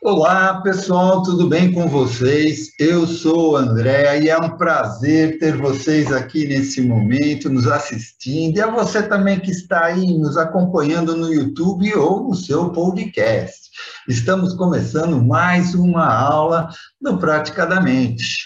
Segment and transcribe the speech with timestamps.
[0.00, 2.70] Olá, pessoal, tudo bem com vocês?
[2.78, 8.56] Eu sou o André e é um prazer ter vocês aqui nesse momento, nos assistindo,
[8.56, 13.70] e a você também que está aí nos acompanhando no YouTube ou no seu podcast.
[14.08, 16.68] Estamos começando mais uma aula
[17.00, 18.36] do Praticadamente.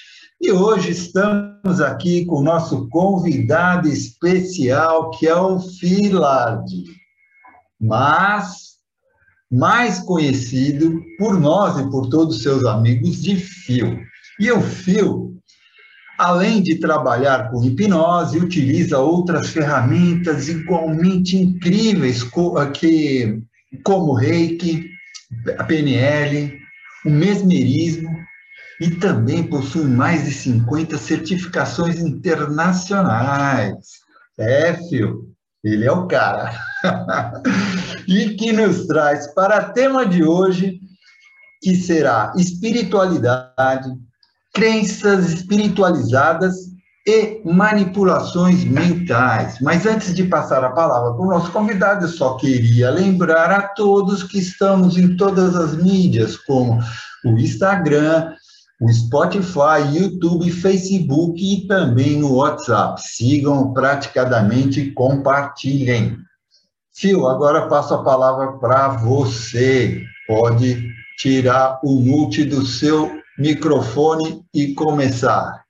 [0.41, 6.85] E hoje estamos aqui com o nosso convidado especial, que é o Filardi.
[7.79, 8.72] Mas
[9.53, 14.01] mais conhecido por nós e por todos os seus amigos de Fio.
[14.41, 15.37] E o Fio,
[16.19, 22.25] além de trabalhar com hipnose, utiliza outras ferramentas igualmente incríveis,
[22.73, 23.43] que,
[23.85, 24.91] como Reiki,
[25.59, 26.59] a PNL,
[27.05, 28.09] o mesmerismo,
[28.81, 33.75] e também possui mais de 50 certificações internacionais.
[34.39, 35.32] É, Fio,
[35.65, 36.53] ele é o cara.
[38.09, 40.81] e que nos traz para o tema de hoje,
[41.63, 43.91] que será espiritualidade,
[44.53, 46.73] crenças espiritualizadas
[47.07, 49.59] e manipulações mentais.
[49.61, 53.69] Mas antes de passar a palavra para o nosso convidado, eu só queria lembrar a
[53.69, 56.81] todos que estamos em todas as mídias, como
[57.25, 58.33] o Instagram,
[58.83, 63.01] o Spotify, YouTube, Facebook e também no WhatsApp.
[63.01, 66.19] Sigam praticadamente e compartilhem.
[66.93, 70.05] Fio, agora passo a palavra para você.
[70.27, 75.65] Pode tirar o mute do seu microfone e começar.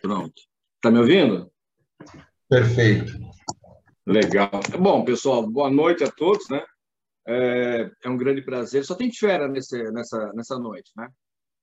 [0.00, 0.40] Pronto.
[0.76, 1.50] Está me ouvindo?
[2.48, 3.12] Perfeito.
[4.06, 4.50] Legal.
[4.78, 6.64] Bom, pessoal, boa noite a todos, né?
[7.32, 8.84] É, é um grande prazer.
[8.84, 11.08] Só tem fera nesse, nessa, nessa noite, né?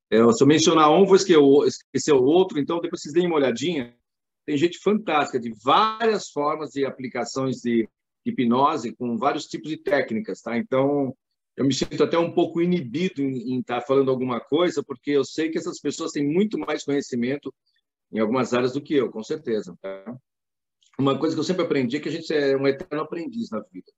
[0.10, 3.94] Eu, se eu mencionar um, vou esquecer o outro, então depois vocês deem uma olhadinha
[4.48, 7.88] tem gente fantástica de várias formas de aplicações de
[8.26, 10.58] hipnose com vários tipos de técnicas, tá?
[10.58, 11.14] Então,
[11.58, 15.26] eu me sinto até um pouco inibido em, estar tá falando alguma coisa, porque eu
[15.26, 17.54] sei que essas pessoas têm muito mais conhecimento
[18.10, 19.78] em algumas áreas do que eu, com certeza.
[19.82, 20.18] Tá?
[20.98, 23.60] Uma coisa que eu sempre aprendi é que a gente é um eterno aprendiz na
[23.60, 23.92] vida.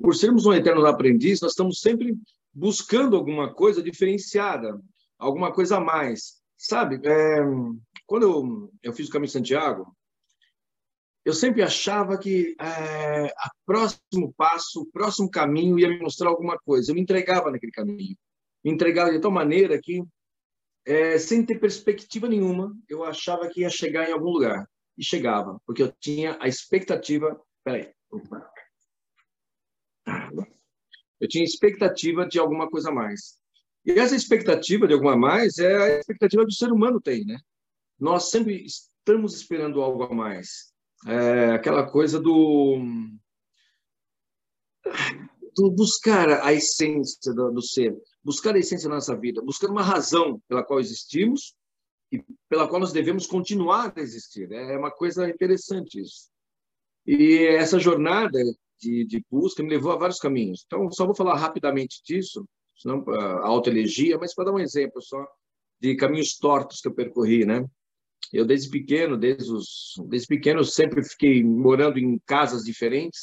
[0.00, 2.16] Por sermos um eterno aprendiz, nós estamos sempre
[2.52, 4.80] buscando alguma coisa diferenciada,
[5.18, 6.38] alguma coisa a mais.
[6.56, 7.40] Sabe, é,
[8.06, 9.94] quando eu, eu fiz o Caminho de Santiago,
[11.24, 16.58] eu sempre achava que é, o próximo passo, o próximo caminho ia me mostrar alguma
[16.58, 16.90] coisa.
[16.90, 18.16] Eu me entregava naquele caminho.
[18.64, 20.02] Me entregava de tal maneira que,
[20.86, 24.66] é, sem ter perspectiva nenhuma, eu achava que ia chegar em algum lugar.
[24.96, 27.38] E chegava, porque eu tinha a expectativa.
[27.62, 27.92] Peraí.
[31.20, 33.38] Eu tinha expectativa de alguma coisa a mais.
[33.84, 37.24] E essa expectativa de alguma a mais é a expectativa que o ser humano tem,
[37.24, 37.38] né?
[37.98, 40.72] nós sempre estamos esperando algo a mais.
[41.06, 42.78] É aquela coisa do,
[45.54, 49.82] do buscar a essência do, do, ser, buscar a essência da nossa vida, buscar uma
[49.82, 51.54] razão pela qual existimos
[52.12, 54.50] e pela qual nós devemos continuar a existir.
[54.52, 56.28] É uma coisa interessante isso.
[57.06, 58.38] E essa jornada
[58.80, 60.62] de, de busca me levou a vários caminhos.
[60.66, 62.46] Então, só vou falar rapidamente disso,
[62.76, 65.26] senão a autoelegia, mas para dar um exemplo só
[65.80, 67.64] de caminhos tortos que eu percorri, né?
[68.32, 73.20] Eu desde pequeno, desde os desde pequeno sempre fiquei morando em casas diferentes.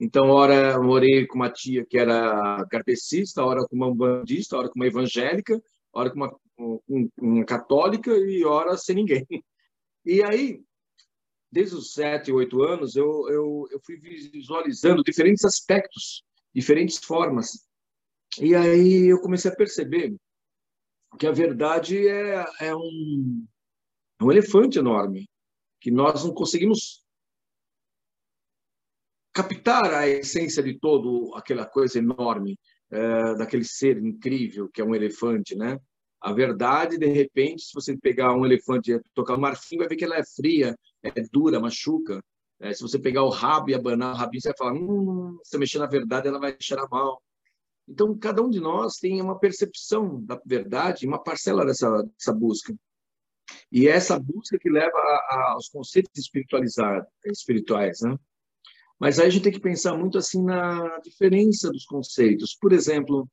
[0.00, 4.76] Então, hora morei com uma tia que era kardecista, hora com uma bandista, hora com
[4.76, 5.60] uma evangélica,
[5.92, 9.26] hora com uma, com uma católica e hora sem ninguém.
[10.02, 10.62] E aí,
[11.50, 16.22] desde os sete, oito anos, eu, eu, eu fui visualizando diferentes aspectos,
[16.54, 17.66] diferentes formas.
[18.40, 20.14] E aí eu comecei a perceber
[21.18, 23.46] que a verdade é, é um
[24.20, 25.28] é um elefante enorme
[25.80, 27.02] que nós não conseguimos
[29.32, 32.58] captar a essência de todo aquela coisa enorme
[32.90, 35.78] é, daquele ser incrível que é um elefante, né?
[36.20, 39.96] A verdade, de repente, se você pegar um elefante e tocar um marfim, vai ver
[39.96, 42.22] que ela é fria, é dura, machuca.
[42.60, 45.56] É, se você pegar o rabo e abanar o rabinho, você vai falar, hum, se
[45.56, 47.22] eu mexer na verdade, ela vai cheirar mal.
[47.88, 52.74] Então, cada um de nós tem uma percepção da verdade, uma parcela dessa, dessa busca.
[53.72, 58.16] E é essa busca que leva a, a, aos conceitos espiritualizados, espirituais, né?
[58.98, 62.54] Mas aí a gente tem que pensar muito assim na diferença dos conceitos.
[62.54, 63.28] Por exemplo,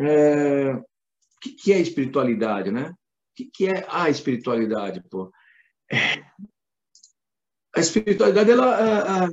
[0.00, 0.84] é, o
[1.40, 2.90] que, que é espiritualidade, né?
[2.90, 5.30] O que, que é a espiritualidade, pô?
[5.92, 6.24] É,
[7.76, 9.28] a espiritualidade ela,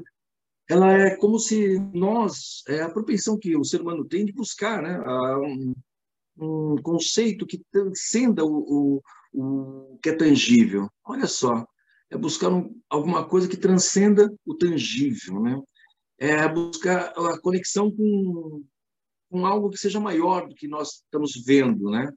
[0.69, 4.81] ela é como se nós é a propensão que o ser humano tem de buscar,
[4.81, 4.99] né?
[5.37, 5.73] Um,
[6.37, 9.01] um conceito que transcenda o, o
[9.33, 10.87] o que é tangível.
[11.03, 11.65] Olha só,
[12.09, 15.61] é buscar um, alguma coisa que transcenda o tangível, né?
[16.19, 18.63] É buscar a conexão com,
[19.29, 22.11] com algo que seja maior do que nós estamos vendo, né?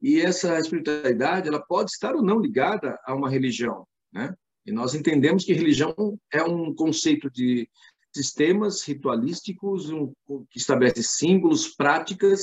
[0.00, 4.34] E essa espiritualidade, ela pode estar ou não ligada a uma religião, né?
[4.66, 5.94] E nós entendemos que religião
[6.32, 7.68] é um conceito de
[8.12, 10.12] sistemas ritualísticos um,
[10.50, 12.42] que estabelece símbolos, práticas,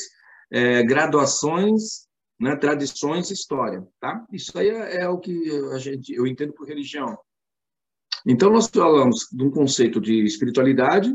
[0.51, 2.07] é, graduações,
[2.39, 4.25] né, tradições, história, tá?
[4.31, 7.17] Isso aí é, é, o que a gente eu entendo por religião.
[8.25, 11.13] Então nós falamos de um conceito de espiritualidade,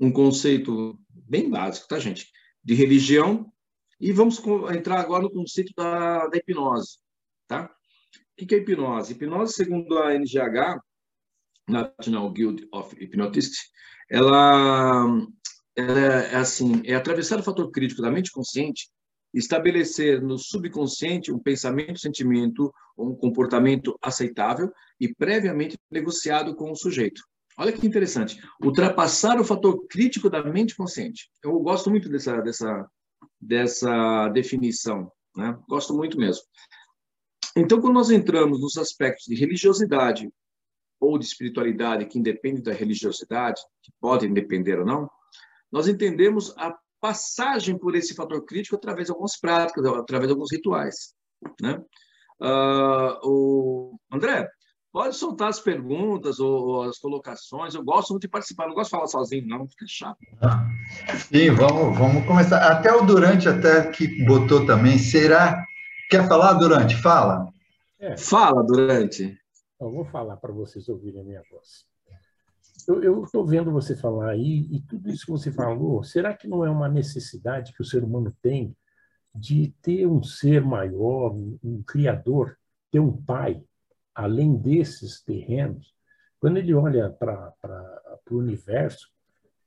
[0.00, 2.30] um conceito bem básico, tá, gente?
[2.64, 3.52] De religião
[4.00, 4.40] e vamos
[4.74, 6.98] entrar agora no conceito da, da hipnose,
[7.46, 7.70] tá?
[8.40, 9.12] O que é hipnose?
[9.12, 10.80] Hipnose, segundo a NGH,
[11.68, 13.70] National Guild of Hypnotists,
[14.08, 15.04] ela,
[15.76, 18.88] ela é assim, é atravessar o fator crítico da mente consciente,
[19.34, 26.76] estabelecer no subconsciente um pensamento, sentimento ou um comportamento aceitável e previamente negociado com o
[26.76, 27.20] sujeito.
[27.58, 28.40] Olha que interessante.
[28.62, 31.28] Ultrapassar o fator crítico da mente consciente.
[31.42, 32.86] Eu gosto muito dessa, dessa,
[33.40, 35.10] dessa definição.
[35.36, 35.58] Né?
[35.68, 36.42] Gosto muito mesmo.
[37.56, 40.28] Então, quando nós entramos nos aspectos de religiosidade
[41.00, 45.08] ou de espiritualidade que independem da religiosidade, que podem depender ou não,
[45.70, 50.52] nós entendemos a passagem por esse fator crítico através de algumas práticas, através de alguns
[50.52, 51.14] rituais.
[51.60, 51.80] Né?
[52.40, 54.48] Uh, o André,
[54.92, 57.74] pode soltar as perguntas ou as colocações.
[57.74, 60.18] Eu gosto muito de participar, não gosto de falar sozinho, não, fica chato.
[61.28, 62.58] Sim, vamos, vamos começar.
[62.58, 65.64] Até o Durante até que botou também, será
[66.08, 66.96] Quer falar, Durante?
[66.96, 67.52] Fala.
[67.98, 68.16] É.
[68.16, 69.38] Fala, Durante.
[69.78, 71.86] Eu vou falar para vocês ouvirem a minha voz.
[72.86, 76.64] Eu estou vendo você falar aí, e tudo isso que você falou, será que não
[76.64, 78.74] é uma necessidade que o ser humano tem
[79.34, 82.56] de ter um ser maior, um, criador,
[82.90, 83.62] ter um pai,
[84.14, 85.94] além desses terrenos?
[86.40, 87.52] Quando ele olha para
[88.30, 89.10] o universo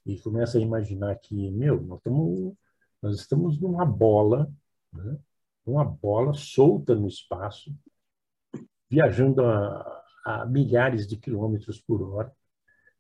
[0.04, 2.54] e começa a imaginar que, meu, nós estamos,
[3.00, 4.52] nós estamos numa bola,
[4.92, 5.20] né?
[5.66, 7.74] Uma bola solta no espaço,
[8.90, 12.32] viajando a, a milhares de quilômetros por hora,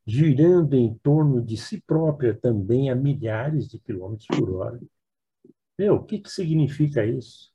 [0.05, 4.79] girando em torno de si própria também a milhares de quilômetros por hora.
[5.77, 7.51] Meu, o que, que significa isso?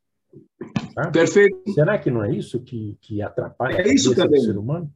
[0.94, 1.12] Sabe?
[1.12, 1.73] Perfeito.
[1.73, 4.41] Será que não é isso que, que atrapalha é isso também.
[4.41, 4.93] ser humano?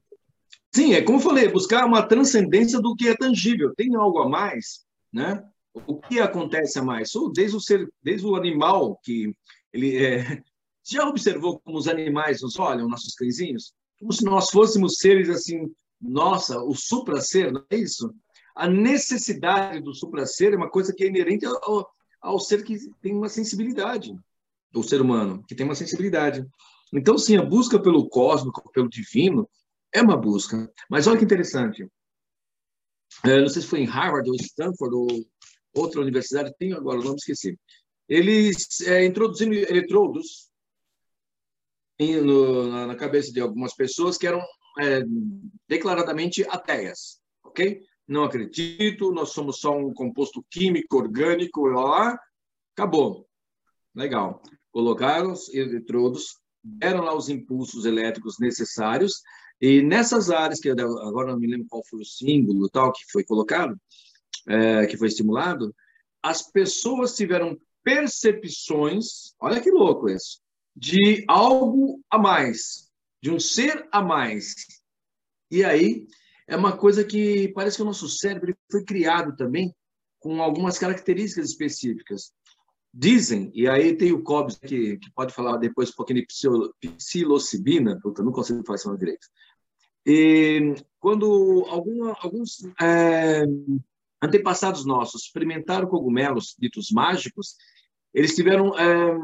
[0.74, 3.74] Sim, é como eu falei, buscar uma transcendência do que é tangível.
[3.74, 5.42] Tem algo a mais, né?
[5.86, 7.10] O que acontece a mais?
[7.34, 9.34] Desde o ser, desde o animal que
[9.72, 10.42] ele é...
[10.84, 13.72] já observou como os animais nos olham, nossos cãezinhos?
[13.98, 15.70] Como se nós fôssemos seres assim,
[16.00, 18.12] nossa, o supra-ser, não é isso?
[18.56, 21.88] A necessidade do supra-ser é uma coisa que é inerente ao,
[22.20, 24.14] ao ser que tem uma sensibilidade,
[24.72, 26.46] do ser humano, que tem uma sensibilidade.
[26.92, 29.48] Então, sim, a busca pelo cósmico, pelo divino,
[29.92, 30.72] é uma busca.
[30.88, 31.86] Mas olha que interessante.
[33.24, 35.08] É, não sei se foi em Harvard ou Stanford ou
[35.74, 37.58] outra universidade, tenho agora o nome, esqueci
[38.10, 40.50] eles é, introduzindo eletrodos
[41.96, 44.42] em, no, na, cabeça de algumas pessoas que eram
[44.80, 45.04] é,
[45.68, 47.80] declaradamente ateias, ok?
[48.08, 52.18] Não acredito, nós somos só um composto químico, orgânico, lá,
[52.74, 53.28] acabou.
[53.94, 54.42] Legal.
[54.72, 59.22] Colocaram os eletrodos, deram lá os impulsos elétricos necessários,
[59.60, 63.22] e nessas áreas, que agora não me lembro qual foi o símbolo tal que foi
[63.22, 63.78] colocado,
[64.48, 65.72] é, que foi estimulado,
[66.22, 70.40] as pessoas tiveram percepções, olha que louco isso,
[70.74, 72.90] de algo a mais,
[73.22, 74.54] de um ser a mais.
[75.50, 76.06] E aí
[76.46, 79.74] é uma coisa que parece que o nosso cérebro foi criado também
[80.18, 82.32] com algumas características específicas.
[82.92, 86.24] Dizem, e aí tem o Cobbs que, que pode falar depois um pouquinho
[86.82, 89.26] de psilocibina, eu não consigo falar isso direito.
[90.04, 93.44] E quando alguma, alguns é,
[94.22, 97.56] antepassados nossos experimentaram cogumelos ditos mágicos,
[98.12, 99.16] eles tiveram é,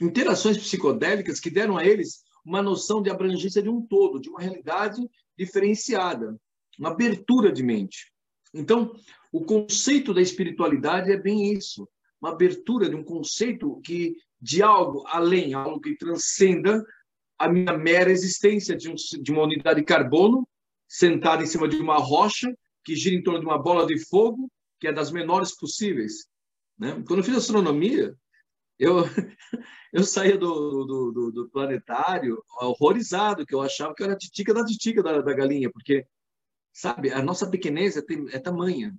[0.00, 4.40] interações psicodélicas que deram a eles uma noção de abrangência de um todo, de uma
[4.40, 5.02] realidade
[5.36, 6.38] diferenciada,
[6.78, 8.12] uma abertura de mente.
[8.54, 8.92] Então,
[9.32, 11.88] o conceito da espiritualidade é bem isso,
[12.20, 16.84] uma abertura de um conceito que de algo além, algo que transcenda
[17.38, 20.48] a minha mera existência de, um, de uma unidade de carbono
[20.88, 22.56] sentada em cima de uma rocha
[22.86, 26.28] que gira em torno de uma bola de fogo, que é das menores possíveis.
[26.78, 27.02] Né?
[27.04, 28.16] Quando eu fiz astronomia,
[28.78, 28.98] eu,
[29.92, 34.54] eu saía do, do, do, do, planetário horrorizado, que eu achava que era a titica
[34.54, 36.06] da titica da, da galinha, porque,
[36.72, 38.96] sabe, a nossa pequenez é, é tamanha.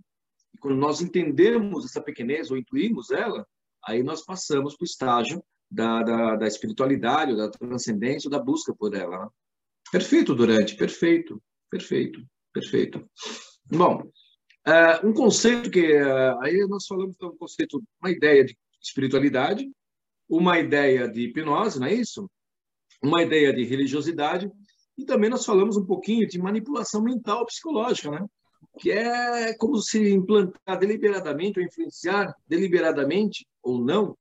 [0.53, 3.47] E quando nós entendemos essa pequenez ou intuímos ela,
[3.85, 5.41] aí nós passamos para o estágio
[5.71, 9.17] da, da, da espiritualidade, da transcendência, da busca por ela.
[9.17, 9.29] Né?
[9.93, 11.41] Perfeito, Durante, perfeito,
[11.71, 13.09] perfeito, perfeito.
[13.69, 14.09] Bom,
[14.67, 19.65] Uh, um conceito que uh, aí nós falamos de um conceito, uma ideia de espiritualidade,
[20.27, 22.29] uma ideia de hipnose, não é isso?
[23.01, 24.51] Uma ideia de religiosidade
[24.97, 28.25] e também nós falamos um pouquinho de manipulação mental psicológica, né?
[28.77, 34.17] Que é como se implantar deliberadamente ou influenciar deliberadamente ou não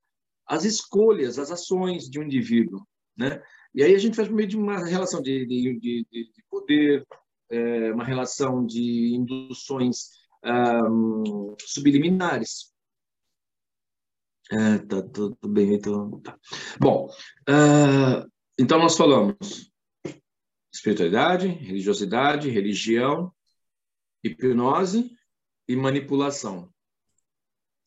[0.47, 2.87] as escolhas, as ações de um indivíduo,
[3.17, 3.43] né?
[3.75, 7.05] E aí a gente faz por meio de uma relação de, de, de, de poder,
[7.51, 10.11] é, uma relação de induções
[10.45, 12.73] um, subliminares.
[14.51, 16.21] É, tá tudo bem, então.
[16.21, 16.39] Tá.
[16.79, 17.09] Bom,
[17.49, 19.71] uh, então nós falamos
[20.73, 23.33] espiritualidade, religiosidade, religião,
[24.23, 25.11] hipnose
[25.67, 26.71] e manipulação.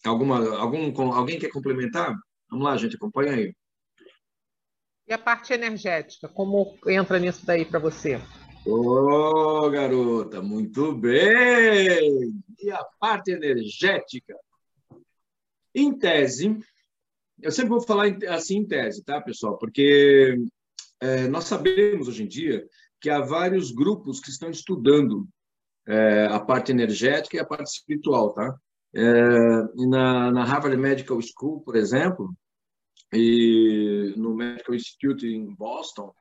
[0.06, 2.16] Alguma, algum, alguém quer complementar?
[2.50, 3.56] Vamos lá, gente, acompanha aí.
[5.08, 8.20] E a parte energética, como entra nisso daí para você?
[8.66, 12.34] Ô, oh, garota, muito bem!
[12.60, 14.36] E a parte energética?
[15.74, 16.60] Em tese,
[17.42, 19.58] eu sempre vou falar assim em tese, tá, pessoal?
[19.58, 20.38] Porque
[21.00, 22.68] é, nós sabemos hoje em dia
[23.00, 25.26] que há vários grupos que estão estudando
[25.88, 28.56] é, a parte energética e a parte espiritual, tá?
[28.94, 29.04] É,
[29.88, 32.36] na, na Harvard Medical School, por exemplo,
[33.14, 36.14] e no Medical Institute em Boston,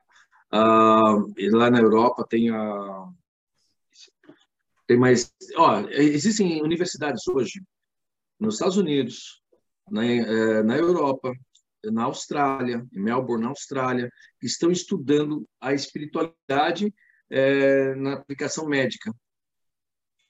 [0.53, 3.09] uh, e lá na Europa tem a
[4.87, 7.61] tem mais, ó, existem universidades hoje
[8.39, 9.39] nos Estados Unidos,
[9.87, 11.31] na, é, na Europa,
[11.83, 16.91] na Austrália, em Melbourne, na Austrália, que estão estudando a espiritualidade
[17.29, 19.13] é, na aplicação médica.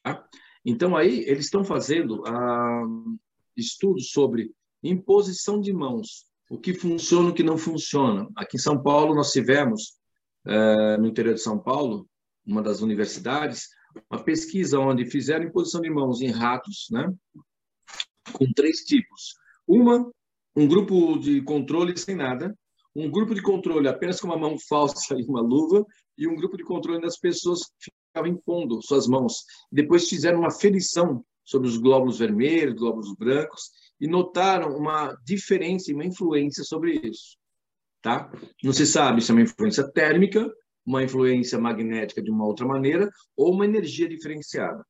[0.03, 0.27] Tá?
[0.65, 2.83] Então, aí, eles estão fazendo ah,
[3.55, 4.51] estudos sobre
[4.83, 8.27] imposição de mãos, o que funciona o que não funciona.
[8.35, 9.98] Aqui em São Paulo, nós tivemos,
[10.99, 12.07] no interior de São Paulo,
[12.45, 13.67] uma das universidades,
[14.09, 17.11] uma pesquisa onde fizeram imposição de mãos em ratos, né?
[18.31, 19.33] com três tipos.
[19.67, 20.09] Uma
[20.55, 22.53] um grupo de controle sem nada,
[22.95, 25.85] um grupo de controle apenas com uma mão falsa e uma luva,
[26.17, 29.35] e um grupo de controle das pessoas que ficavam impondo suas mãos.
[29.71, 35.93] Depois fizeram uma ferição sobre os glóbulos vermelhos, glóbulos brancos, e notaram uma diferença e
[35.93, 37.37] uma influência sobre isso.
[38.01, 38.31] Tá?
[38.63, 40.49] Não se sabe se é uma influência térmica,
[40.85, 44.85] uma influência magnética de uma outra maneira, ou uma energia diferenciada.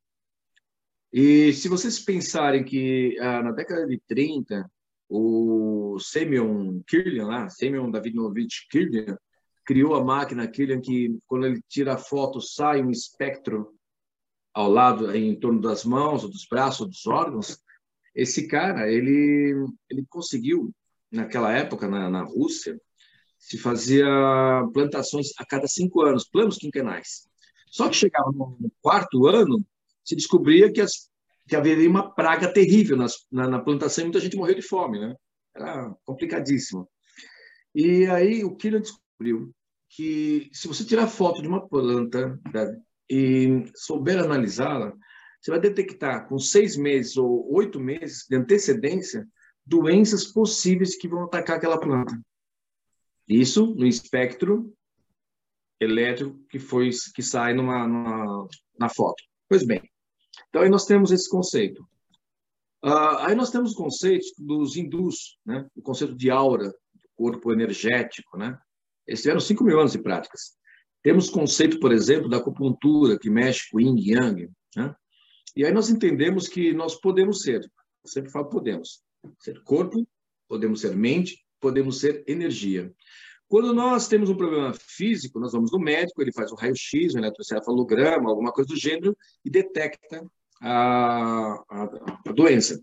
[1.12, 4.70] E se vocês pensarem que ah, na década de 30,
[5.10, 9.18] o Semyon Kirlian, lá, Semyon Davidovich Kirlian,
[9.66, 13.74] criou a máquina Kirlian que, quando ele tira a foto, sai um espectro
[14.54, 17.60] ao lado, em torno das mãos, ou dos braços, ou dos órgãos.
[18.14, 19.56] Esse cara, ele,
[19.90, 20.72] ele conseguiu,
[21.12, 22.80] naquela época, na, na Rússia,
[23.40, 24.06] se fazia
[24.74, 27.28] plantações a cada cinco anos, planos quinquenais.
[27.72, 29.66] Só que chegava no quarto ano,
[30.04, 31.10] se descobria que as
[31.48, 35.00] que haveria uma praga terrível nas, na, na, plantação e muita gente morreu de fome,
[35.00, 35.16] né?
[35.56, 36.88] Era complicadíssimo.
[37.74, 39.52] E aí o Killian descobriu
[39.90, 42.80] que se você tirar foto de uma planta né,
[43.10, 44.94] e souber analisá-la,
[45.42, 49.28] você vai detectar com seis meses ou oito meses de antecedência
[49.66, 52.14] doenças possíveis que vão atacar aquela planta.
[53.30, 54.74] Isso no espectro
[55.80, 59.24] elétrico que foi que sai numa, numa na foto.
[59.48, 59.82] Pois bem,
[60.50, 61.82] então, aí nós temos esse conceito.
[62.84, 65.68] Uh, aí nós temos o conceito dos hindus, né?
[65.76, 68.38] o conceito de aura, do corpo energético.
[68.38, 68.58] Né?
[69.06, 70.58] Eles tiveram 5 mil anos de práticas.
[71.04, 74.50] Temos o conceito, por exemplo, da acupuntura, que mexe com yin yang.
[74.76, 74.96] Né?
[75.56, 77.62] E aí nós entendemos que nós podemos ser,
[78.06, 79.02] sempre falo podemos,
[79.40, 80.08] ser corpo,
[80.48, 82.92] podemos ser mente, podemos ser energia.
[83.48, 87.18] Quando nós temos um problema físico, nós vamos no médico, ele faz um raio-x, um
[87.18, 90.24] eletroencefalograma, alguma coisa do gênero, e detecta
[90.62, 91.84] a, a,
[92.28, 92.80] a doença.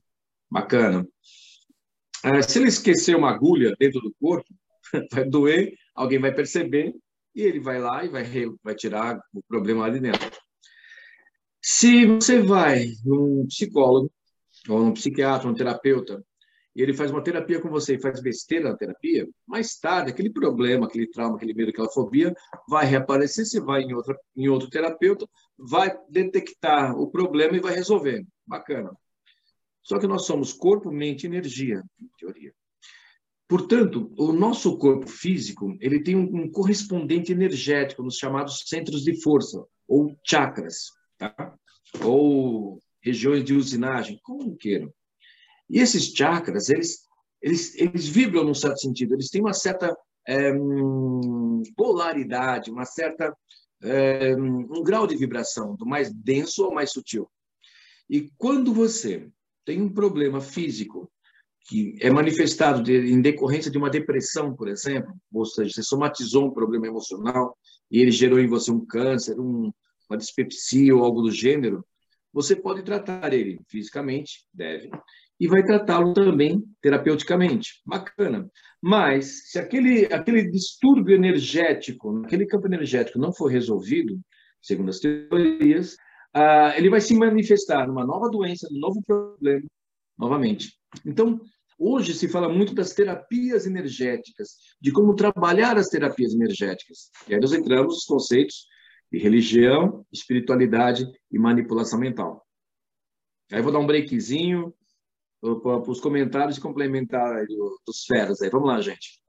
[0.50, 1.06] Bacana.
[2.25, 4.49] É, se ele esquecer uma agulha dentro do corpo,
[5.12, 6.92] vai doer, alguém vai perceber,
[7.35, 8.25] e ele vai lá e vai,
[8.62, 10.30] vai tirar o problema lá de dentro.
[11.62, 14.11] Se você vai num psicólogo,
[14.68, 16.25] ou num psiquiatra, um terapeuta,
[16.76, 20.28] e ele faz uma terapia com você e faz besteira na terapia, mais tarde, aquele
[20.28, 22.35] problema, aquele trauma, aquele medo, aquela fobia
[22.68, 27.75] vai reaparecer, você vai em, outra, em outro terapeuta, vai detectar o problema e vai
[27.75, 28.26] resolver.
[28.47, 28.95] Bacana.
[29.83, 32.52] Só que nós somos corpo, mente energia, em teoria.
[33.49, 39.18] Portanto, o nosso corpo físico ele tem um, um correspondente energético nos chamados centros de
[39.23, 41.56] força, ou chakras, tá?
[42.04, 44.92] ou regiões de usinagem, como queiram.
[45.68, 47.00] E esses chakras, eles,
[47.42, 49.96] eles, eles vibram num certo sentido, eles têm uma certa
[50.26, 50.52] é,
[51.76, 53.35] polaridade, uma certa
[53.82, 57.28] é, um grau de vibração, do mais denso ao mais sutil.
[58.08, 59.28] E quando você
[59.64, 61.11] tem um problema físico
[61.68, 66.46] que é manifestado de, em decorrência de uma depressão, por exemplo, ou seja, você somatizou
[66.46, 67.56] um problema emocional
[67.90, 69.73] e ele gerou em você um câncer, um,
[70.08, 71.85] uma dispepsia ou algo do gênero,
[72.32, 74.90] você pode tratar ele fisicamente, deve,
[75.38, 77.83] e vai tratá-lo também terapeuticamente.
[77.85, 78.50] Bacana.
[78.81, 84.19] Mas, se aquele, aquele distúrbio energético, aquele campo energético não for resolvido,
[84.62, 85.97] segundo as teorias,
[86.35, 89.66] ah, ele vai se manifestar numa nova doença, num novo problema,
[90.19, 90.75] novamente.
[91.05, 91.40] Então,
[91.78, 94.50] hoje se fala muito das terapias energéticas,
[94.81, 97.11] de como trabalhar as terapias energéticas.
[97.28, 98.66] E aí nós entramos nos conceitos
[99.12, 102.45] de religião, espiritualidade e manipulação mental.
[103.52, 104.75] Aí vou dar um breakzinho,
[105.40, 107.45] para os comentários e complementar
[107.87, 108.50] dos feras aí.
[108.50, 109.21] Vamos lá, gente.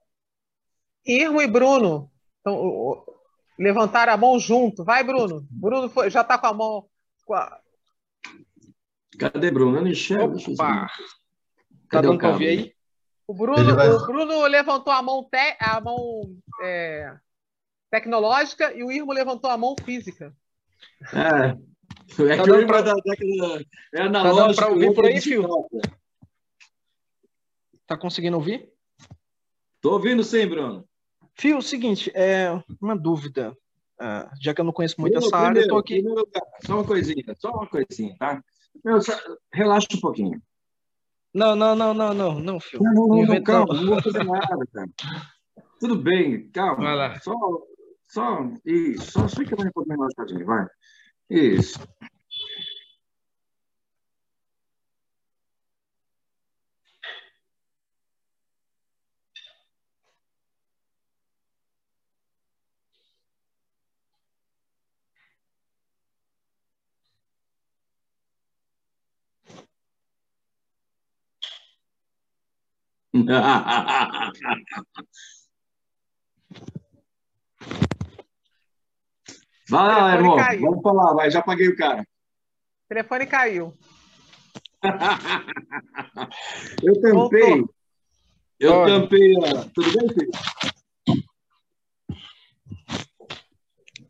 [1.05, 2.11] Irmo e Bruno
[2.47, 3.05] então,
[3.59, 4.83] levantaram a mão junto.
[4.83, 5.45] Vai, Bruno.
[5.49, 6.89] Bruno foi, já está com a mão.
[7.25, 7.59] Com a...
[9.19, 9.77] Cadê Bruno?
[9.77, 10.37] Eu não enxergo.
[10.53, 10.87] Opa!
[11.89, 12.73] Tá dando para ouvir aí?
[13.27, 13.89] O Bruno, vai...
[13.89, 16.21] o Bruno levantou a mão, te, a mão
[16.63, 17.13] é,
[17.91, 20.33] tecnológica e o Irmo levantou a mão física.
[21.13, 21.57] É,
[22.19, 22.79] é tá que o Irmo pra...
[22.79, 23.65] é da década.
[23.93, 24.55] É analógico.
[24.55, 25.47] Tá para ouvir por aí, Fio?
[27.85, 28.69] Tá conseguindo ouvir?
[29.81, 30.87] Tô ouvindo sim, Bruno.
[31.35, 33.55] Fio, o seguinte, é uma dúvida.
[33.99, 36.01] Uh, já que eu não conheço muito Bruno, essa área, eu tô aqui.
[36.01, 36.27] Primeiro,
[36.65, 38.43] só uma coisinha, só uma coisinha, tá?
[39.01, 39.13] só,
[39.53, 40.41] relaxa um pouquinho.
[41.33, 42.81] Não, não, não, não, não, não, Fio.
[42.81, 44.89] Não, não, não, não calma, não vou fazer nada, cara.
[45.79, 46.83] Tudo bem, calma.
[46.83, 47.19] Vai lá.
[47.19, 47.33] Só,
[48.07, 50.13] só, isso, só fica mais um pouquinho mais
[50.45, 50.67] vai.
[51.29, 51.79] Isso.
[79.69, 80.37] Vai lá, irmão.
[80.37, 80.61] Caiu.
[80.61, 81.29] Vamos falar, vai.
[81.31, 82.01] Já paguei o cara.
[82.01, 83.73] O telefone caiu.
[86.83, 87.41] eu tampei.
[87.41, 87.73] Voltou.
[88.59, 89.01] Eu Olha.
[89.01, 89.33] tampei.
[89.73, 90.31] Tudo bem, filho?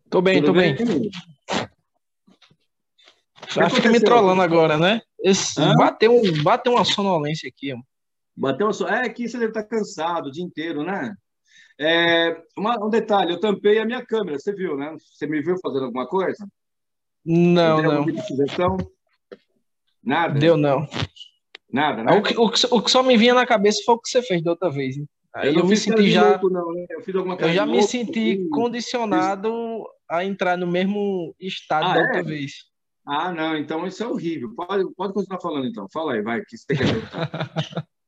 [0.10, 0.76] Tô bem, Tudo tô bem.
[0.76, 1.12] bem.
[3.62, 5.02] Acho que me trollando agora, né?
[5.20, 7.74] Esse, bateu, bateu uma sonolência aqui.
[8.36, 11.14] Bateu uma É que você deve estar cansado o dia inteiro, né?
[11.80, 14.96] É, uma, um detalhe, eu tampei a minha câmera, você viu, né?
[15.00, 16.48] Você me viu fazendo alguma coisa?
[17.24, 18.06] Não, não.
[20.04, 20.40] Nada?
[20.40, 20.88] Deu não.
[21.72, 22.14] Nada, né?
[22.14, 24.42] O que, o, o que, só me vinha na cabeça foi o que você fez
[24.42, 24.96] da outra vez.
[25.36, 26.30] Aí eu, eu me senti já.
[26.30, 26.86] Louco, não, né?
[26.90, 31.94] Eu, fiz alguma coisa eu já me senti condicionado a entrar no mesmo estado ah,
[31.94, 32.24] da outra é?
[32.24, 32.54] vez.
[33.06, 34.54] Ah, não, então isso é horrível.
[34.56, 35.88] Pode, pode continuar falando então.
[35.92, 36.86] Fala aí, vai, que você quer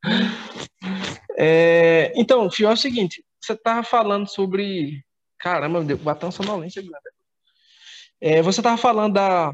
[1.38, 5.03] é, então, Fio, é o seguinte: você estava falando sobre.
[5.38, 6.83] Caramba, deu bater sonolência
[8.21, 9.53] É, você estava falando da,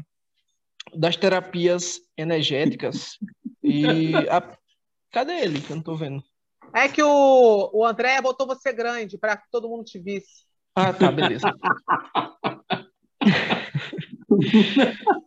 [0.94, 3.18] das terapias energéticas.
[3.62, 4.14] e.
[4.28, 4.42] A...
[5.10, 5.60] Cadê ele?
[5.60, 6.22] Que eu não estou vendo.
[6.74, 10.44] É que o, o André botou você grande para que todo mundo te visse.
[10.74, 11.50] Ah, tá, beleza.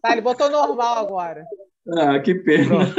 [0.02, 1.44] tá, ele botou normal agora.
[1.98, 2.94] Ah, que pena.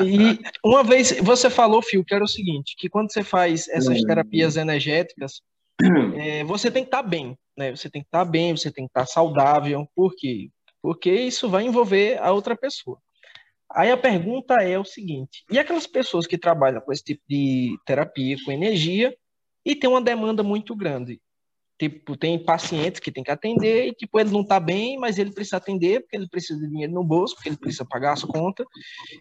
[0.00, 4.00] E uma vez você falou, Fio, que era o seguinte, que quando você faz essas
[4.00, 4.06] hum.
[4.06, 5.40] terapias energéticas,
[6.16, 7.70] é, você tem que estar tá bem, né?
[7.70, 9.86] Você tem que estar tá bem, você tem que estar tá saudável.
[9.94, 10.50] Por quê?
[10.82, 12.98] Porque isso vai envolver a outra pessoa.
[13.70, 17.76] Aí a pergunta é o seguinte: e aquelas pessoas que trabalham com esse tipo de
[17.86, 19.14] terapia, com energia,
[19.64, 21.20] e tem uma demanda muito grande?
[21.82, 25.32] Tipo, tem pacientes que tem que atender e, tipo, ele não tá bem, mas ele
[25.32, 28.64] precisa atender porque ele precisa de dinheiro no bolso, porque ele precisa pagar as contas.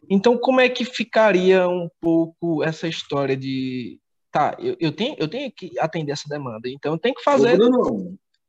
[0.07, 3.99] Então, como é que ficaria um pouco essa história de,
[4.31, 7.59] tá, eu, eu, tenho, eu tenho que atender essa demanda, então eu tenho que fazer.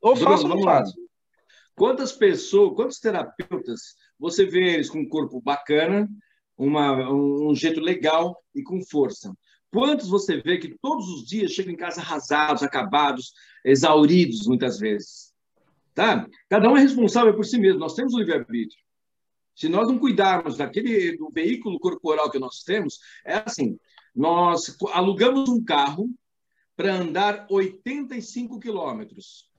[0.02, 0.94] Ou faço ou não faço.
[1.74, 6.06] Quantas pessoas, quantos terapeutas você vê eles com um corpo bacana,
[6.58, 9.32] uma, um jeito legal e com força?
[9.72, 13.32] Quantos você vê que todos os dias chegam em casa arrasados, acabados,
[13.64, 15.32] exauridos, muitas vezes?
[15.94, 16.26] Tá?
[16.48, 17.80] Cada um é responsável por si mesmo.
[17.80, 18.82] Nós temos o livre-arbítrio.
[19.54, 23.78] Se nós não cuidarmos daquele do veículo corporal que nós temos, é assim:
[24.14, 26.08] nós alugamos um carro
[26.76, 29.50] para andar 85 quilômetros.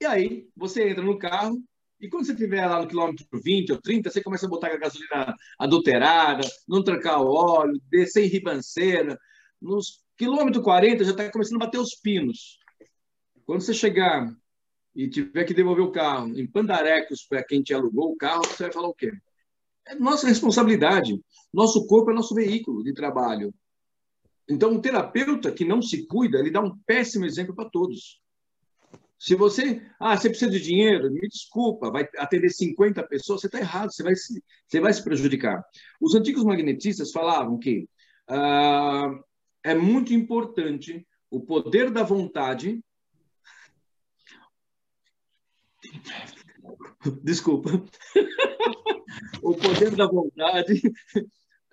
[0.00, 1.62] E aí, você entra no carro,
[1.98, 4.76] e quando você estiver lá no quilômetro 20 ou 30, você começa a botar a
[4.76, 9.18] gasolina adulterada, não trancar o óleo, descer em ribanceira.
[9.60, 12.58] Nos quilômetro 40 já está começando a bater os pinos.
[13.44, 14.34] Quando você chegar
[14.94, 18.64] e tiver que devolver o carro em pandarecos para quem te alugou o carro, você
[18.64, 19.12] vai falar o quê?
[19.86, 21.20] É nossa responsabilidade.
[21.52, 23.54] Nosso corpo é nosso veículo de trabalho.
[24.48, 28.20] Então, o terapeuta que não se cuida, ele dá um péssimo exemplo para todos.
[29.18, 33.58] Se você, ah, você precisa de dinheiro, me desculpa, vai atender 50 pessoas, você está
[33.58, 35.64] errado, você vai, se, você vai se prejudicar.
[36.00, 37.88] Os antigos magnetistas falavam que
[38.28, 39.08] ah,
[39.66, 42.80] é muito importante o poder da vontade.
[47.24, 47.70] Desculpa.
[49.42, 50.80] o poder da vontade,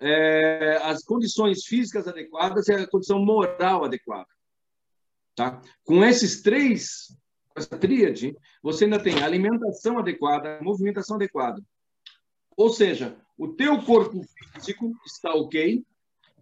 [0.00, 4.28] é, as condições físicas adequadas e a condição moral adequada.
[5.36, 5.62] Tá?
[5.84, 7.16] Com esses três
[7.54, 11.62] essa tríade, você ainda tem alimentação adequada, movimentação adequada.
[12.56, 14.20] Ou seja, o teu corpo
[14.52, 15.84] físico está ok,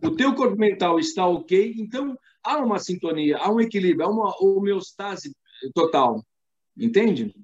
[0.02, 4.34] o teu corpo mental está ok, então há uma sintonia, há um equilíbrio, há uma
[4.40, 5.34] homeostase
[5.74, 6.24] total.
[6.76, 7.34] Entende?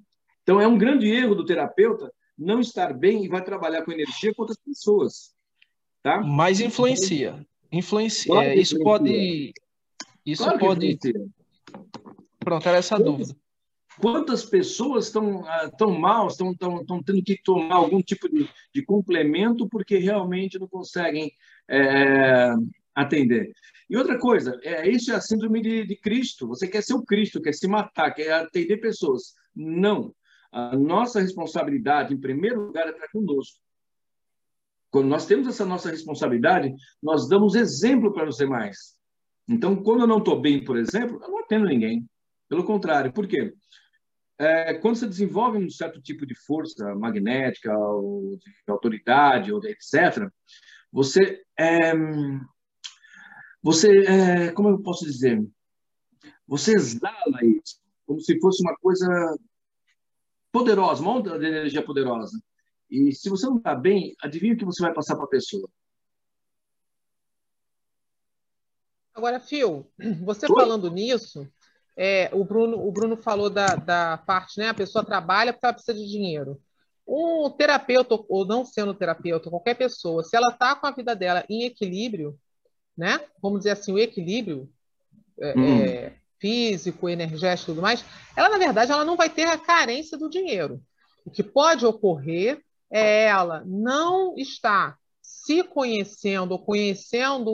[0.43, 4.33] Então é um grande erro do terapeuta não estar bem e vai trabalhar com energia
[4.33, 5.33] com outras pessoas.
[6.01, 6.21] Tá?
[6.21, 7.45] Mas influencia.
[7.71, 8.31] Influencia.
[8.31, 8.83] Claro é, isso influencia.
[8.83, 9.53] pode.
[10.25, 10.97] Isso claro pode.
[12.39, 13.35] Pronto, era essa Quantas, dúvida.
[13.99, 18.49] Quantas pessoas estão ah, tão mal, estão, estão, estão tendo que tomar algum tipo de,
[18.73, 21.31] de complemento porque realmente não conseguem
[21.69, 22.53] é,
[22.95, 23.51] atender.
[23.89, 26.47] E outra coisa, é, isso é a síndrome de, de Cristo.
[26.47, 29.33] Você quer ser o Cristo, quer se matar, quer atender pessoas.
[29.55, 30.13] Não.
[30.51, 33.59] A nossa responsabilidade, em primeiro lugar, é estar conosco.
[34.91, 38.97] Quando nós temos essa nossa responsabilidade, nós damos exemplo para os demais.
[39.47, 42.07] Então, quando eu não estou bem, por exemplo, eu não atendo ninguém.
[42.47, 43.53] Pelo contrário, por quê?
[44.39, 49.67] É, quando você desenvolve um certo tipo de força magnética, ou de autoridade, ou de
[49.67, 50.31] etc.,
[50.91, 51.93] você, é,
[53.61, 55.45] você é, como eu posso dizer,
[56.47, 59.37] você exala isso como se fosse uma coisa
[60.51, 62.41] poderosa, uma onda de energia poderosa.
[62.89, 65.69] E se você não está bem, adivinha o que você vai passar para a pessoa?
[69.13, 69.85] Agora, Phil,
[70.23, 70.55] você Oi?
[70.55, 71.47] falando nisso,
[72.01, 74.69] é, o, Bruno, o Bruno falou da, da parte, né?
[74.69, 76.57] A pessoa trabalha porque ela precisa de dinheiro.
[77.05, 81.43] Um terapeuta, ou não sendo terapeuta, qualquer pessoa, se ela está com a vida dela
[81.49, 82.39] em equilíbrio,
[82.97, 83.19] né?
[83.41, 84.69] Vamos dizer assim, o equilíbrio
[85.41, 85.81] é, hum.
[85.81, 90.17] é, físico, energético e tudo mais, ela, na verdade, ela não vai ter a carência
[90.17, 90.81] do dinheiro.
[91.25, 97.51] O que pode ocorrer é ela não estar se conhecendo, ou conhecendo,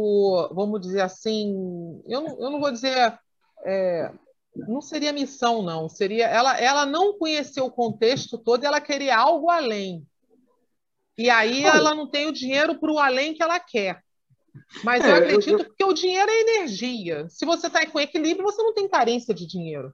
[0.53, 3.17] vamos dizer assim, eu não, eu não vou dizer
[3.65, 4.12] é,
[4.56, 5.89] não seria missão, não.
[5.89, 10.06] Seria ela, ela não conheceu o contexto todo e ela queria algo além.
[11.18, 14.04] E aí ela não tem o dinheiro para o além que ela quer.
[14.84, 17.28] Mas é, eu acredito eu, que o dinheiro é energia.
[17.30, 19.94] Se você está com equilíbrio, você não tem carência de dinheiro.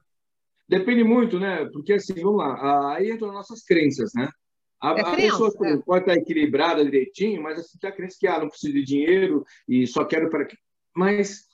[0.68, 1.68] Depende muito, né?
[1.72, 4.28] Porque assim, vamos lá, aí entram nossas crenças, né?
[4.80, 5.76] A, é crença, a pessoa é.
[5.78, 9.44] pode estar equilibrada direitinho, mas assim, tem a crença que ah, não preciso de dinheiro
[9.68, 10.46] e só quero para.
[10.94, 11.46] Mas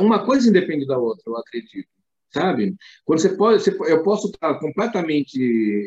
[0.00, 1.88] uma coisa independe da outra, eu acredito,
[2.32, 2.76] sabe?
[3.04, 5.38] Quando você pode, você, eu posso estar completamente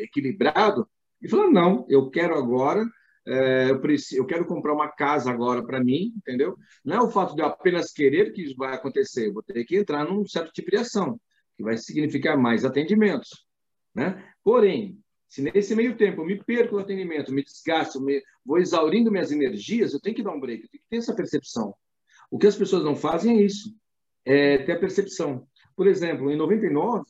[0.04, 0.88] equilibrado
[1.22, 2.86] e falar não, eu quero agora,
[3.28, 6.56] é, eu, preciso, eu quero comprar uma casa agora para mim, entendeu?
[6.84, 9.63] Não é o fato de eu apenas querer que isso vai acontecer, eu vou ter
[9.65, 11.20] que entrar num certo tipo de ação
[11.58, 13.46] que vai significar mais atendimentos,
[13.94, 14.24] né?
[14.44, 19.12] Porém, se nesse meio tempo eu me perco no atendimento, me desgasto, me, vou exaurindo
[19.12, 21.74] minhas energias, eu tenho que dar um break, eu tenho que ter essa percepção.
[22.30, 23.76] O que as pessoas não fazem é isso,
[24.26, 25.48] é ter a percepção.
[25.76, 27.06] Por exemplo, em 99,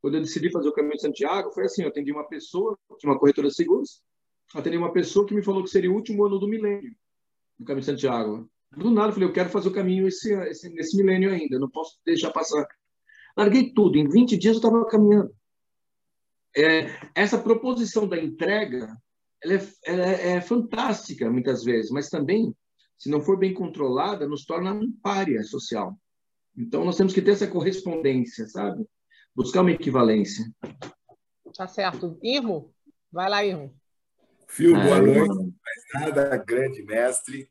[0.00, 3.06] quando eu decidi fazer o caminho de Santiago, foi assim: eu atendi uma pessoa, de
[3.06, 4.02] uma corretora de seguros,
[4.54, 6.94] atendi uma pessoa que me falou que seria o último ano do milênio,
[7.58, 8.50] do caminho de Santiago.
[8.76, 11.70] Do nada, eu falei: eu quero fazer o caminho esse, esse, nesse milênio ainda, não
[11.70, 12.66] posso deixar passar.
[13.36, 15.34] Larguei tudo, em 20 dias eu estava caminhando.
[16.54, 18.94] É, essa proposição da entrega
[19.42, 22.54] ela é, ela é, fantástica muitas vezes, mas também
[23.02, 25.98] se não for bem controlada, nos torna um párea social.
[26.56, 28.86] Então, nós temos que ter essa correspondência, sabe?
[29.34, 30.48] Buscar uma equivalência.
[31.56, 32.16] Tá certo.
[32.22, 32.72] Irmo?
[33.10, 33.74] Vai lá, Irmo.
[34.46, 35.34] Fio, boa ah, noite.
[35.34, 37.50] Mais nada, grande mestre.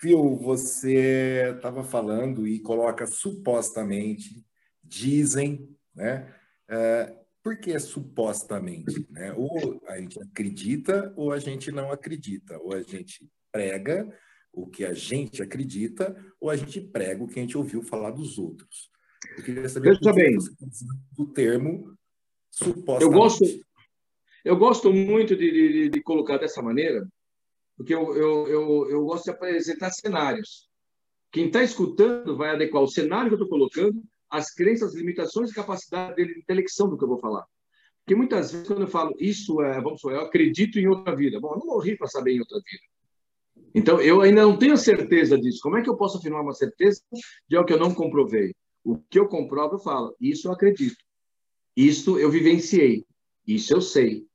[0.00, 4.44] Fio, você estava falando e coloca supostamente,
[4.82, 6.34] dizem, né?
[6.68, 9.06] É, por que supostamente?
[9.08, 9.32] Né?
[9.34, 12.58] Ou a gente acredita ou a gente não acredita.
[12.58, 14.06] Ou a gente prega
[14.52, 18.10] o que a gente acredita ou a gente prega o que a gente ouviu falar
[18.10, 18.90] dos outros.
[19.36, 20.36] Eu queria saber o bem.
[21.16, 21.96] do termo
[22.50, 23.04] supostamente.
[23.04, 23.44] Eu gosto,
[24.44, 27.08] eu gosto muito de, de, de colocar dessa maneira,
[27.76, 30.68] porque eu, eu, eu, eu gosto de apresentar cenários.
[31.32, 35.50] Quem está escutando vai adequar o cenário que eu estou colocando as crenças, as limitações
[35.50, 37.44] e capacidade dele de intelecção do que eu vou falar.
[38.04, 41.40] Porque muitas vezes, quando eu falo isso é, vamos supor, eu acredito em outra vida.
[41.40, 42.95] Bom, eu não morri para saber em outra vida.
[43.76, 45.60] Então, eu ainda não tenho certeza disso.
[45.62, 47.02] Como é que eu posso afirmar uma certeza
[47.46, 48.54] de algo que eu não comprovei?
[48.82, 50.96] O que eu comprovo, eu falo, isso eu acredito.
[51.76, 53.04] Isso eu vivenciei.
[53.46, 54.26] Isso eu sei.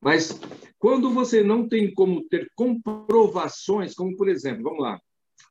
[0.00, 0.40] Mas
[0.78, 5.00] quando você não tem como ter comprovações, como por exemplo, vamos lá,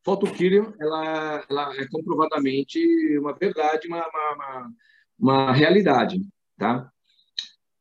[0.06, 2.80] Photokillium, ela, ela é comprovadamente
[3.18, 4.72] uma verdade, uma, uma, uma,
[5.20, 6.22] uma realidade,
[6.58, 6.90] tá?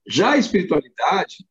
[0.05, 1.46] Já a espiritualidade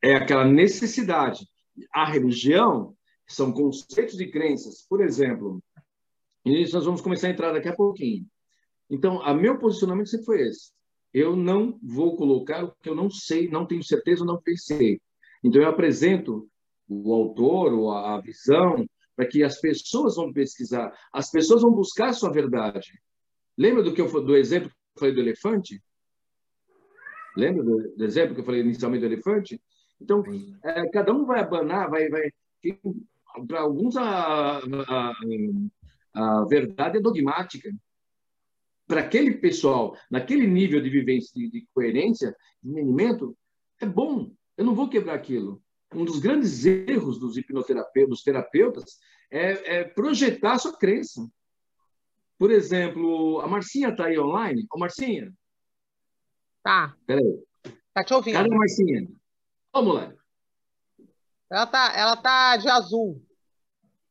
[0.00, 1.48] é aquela necessidade.
[1.92, 2.94] A religião
[3.26, 4.86] são conceitos e crenças.
[4.88, 5.62] Por exemplo,
[6.44, 8.26] e isso nós vamos começar a entrar daqui a pouquinho.
[8.90, 10.72] Então, o meu posicionamento sempre foi esse.
[11.12, 15.00] Eu não vou colocar o que eu não sei, não tenho certeza, não pensei.
[15.42, 16.48] Então, eu apresento
[16.88, 22.08] o autor ou a visão para que as pessoas vão pesquisar, as pessoas vão buscar
[22.08, 23.00] a sua verdade.
[23.56, 25.82] Lembra do que eu do exemplo que eu falei do elefante?
[27.36, 29.60] Lembra do, do exemplo que eu falei inicialmente do elefante?
[30.00, 30.22] Então,
[30.62, 32.30] é, cada um vai abanar, vai, vai.
[33.46, 35.12] Para alguns a, a,
[36.14, 37.70] a verdade é dogmática.
[38.86, 43.36] Para aquele pessoal, naquele nível de vivência, de, de coerência, de entendimento,
[43.80, 44.30] é bom.
[44.56, 45.62] Eu não vou quebrar aquilo.
[45.92, 48.98] Um dos grandes erros dos hipnoterapeutas, dos terapeutas,
[49.30, 51.26] é, é projetar a sua crença.
[52.38, 54.66] Por exemplo, a Marcinha está aí online?
[54.72, 55.32] Ô, Marcinha.
[56.62, 56.94] Tá.
[57.06, 57.42] Peraí.
[57.92, 58.34] Tá te ouvindo.
[58.34, 59.08] Cadê a Marcinha?
[59.74, 60.16] Ô, moleque.
[61.50, 63.20] Ela tá, ela tá de azul.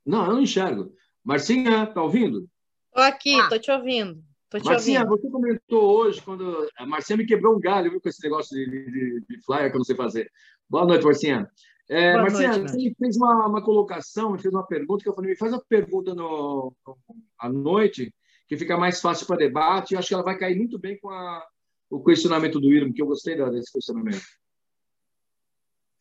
[0.05, 0.93] Não, eu não enxergo.
[1.23, 2.49] Marcinha, tá ouvindo?
[2.91, 3.47] Tô aqui, ah.
[3.47, 4.21] tô te ouvindo.
[4.49, 5.21] Tô te Marcinha, ouvindo.
[5.21, 8.65] você comentou hoje, quando a Marcinha me quebrou um galho, viu, com esse negócio de,
[8.65, 10.29] de, de flyer que eu não sei fazer.
[10.69, 11.49] Boa noite, Marcinha.
[11.89, 15.31] É, Boa Marcinha, noite, você fez uma, uma colocação, fez uma pergunta que eu falei,
[15.31, 16.97] me faz uma pergunta no, no,
[17.39, 18.13] à noite,
[18.49, 21.09] que fica mais fácil para debate, e acho que ela vai cair muito bem com
[21.09, 21.41] a,
[21.89, 24.21] o questionamento do Irma, que eu gostei desse questionamento.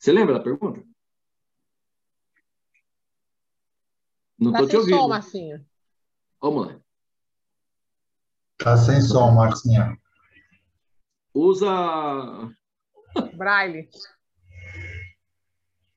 [0.03, 0.83] Você lembra da pergunta?
[4.37, 4.97] Não Tá estou te sem ouvindo.
[4.99, 5.65] som, Marcinha.
[6.41, 6.81] Vamos lá.
[8.59, 9.97] Tá sem som, Marcinha.
[11.33, 11.71] Usa.
[13.35, 13.89] Braille.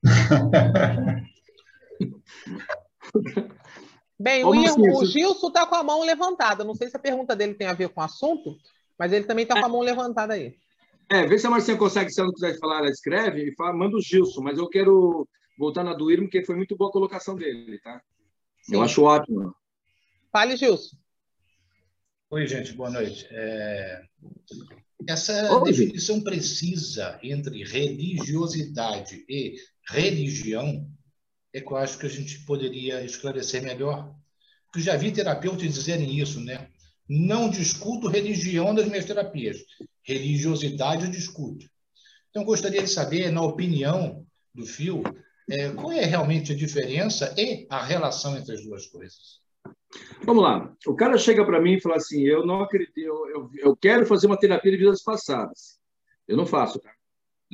[4.19, 6.63] Bem, o, Ô, Marcinha, o você- Gilson está com a mão levantada.
[6.63, 8.55] Não sei se a pergunta dele tem a ver com o assunto,
[8.99, 10.55] mas ele também está com a mão levantada aí.
[11.09, 13.73] É, vê se a Marcinha consegue, se ela não quiser falar, ela escreve e fala,
[13.73, 16.93] manda o Gilson, mas eu quero voltar na do Irma, porque foi muito boa a
[16.93, 18.01] colocação dele, tá?
[18.69, 18.83] Eu Sim.
[18.83, 19.55] acho ótimo.
[20.31, 20.97] Fale, Gilson.
[22.31, 23.27] Oi, gente, boa noite.
[23.29, 24.03] É,
[25.07, 29.55] Essa Oi, definição precisa entre religiosidade e
[29.87, 30.89] religião
[31.53, 34.13] é que eu acho que a gente poderia esclarecer melhor.
[34.65, 36.67] Porque já vi terapeutas dizerem isso, né?
[37.07, 39.57] Não discuto religião nas minhas terapias.
[40.05, 41.65] Religiosidade eu discuto.
[42.29, 45.03] Então, gostaria de saber, na opinião do Fio,
[45.49, 49.41] é, qual é realmente a diferença e a relação entre as duas coisas.
[50.23, 50.73] Vamos lá.
[50.85, 54.05] O cara chega para mim e fala assim: eu não acredito, eu, eu, eu quero
[54.05, 55.79] fazer uma terapia de vidas passadas.
[56.27, 56.91] Eu não faço, tá?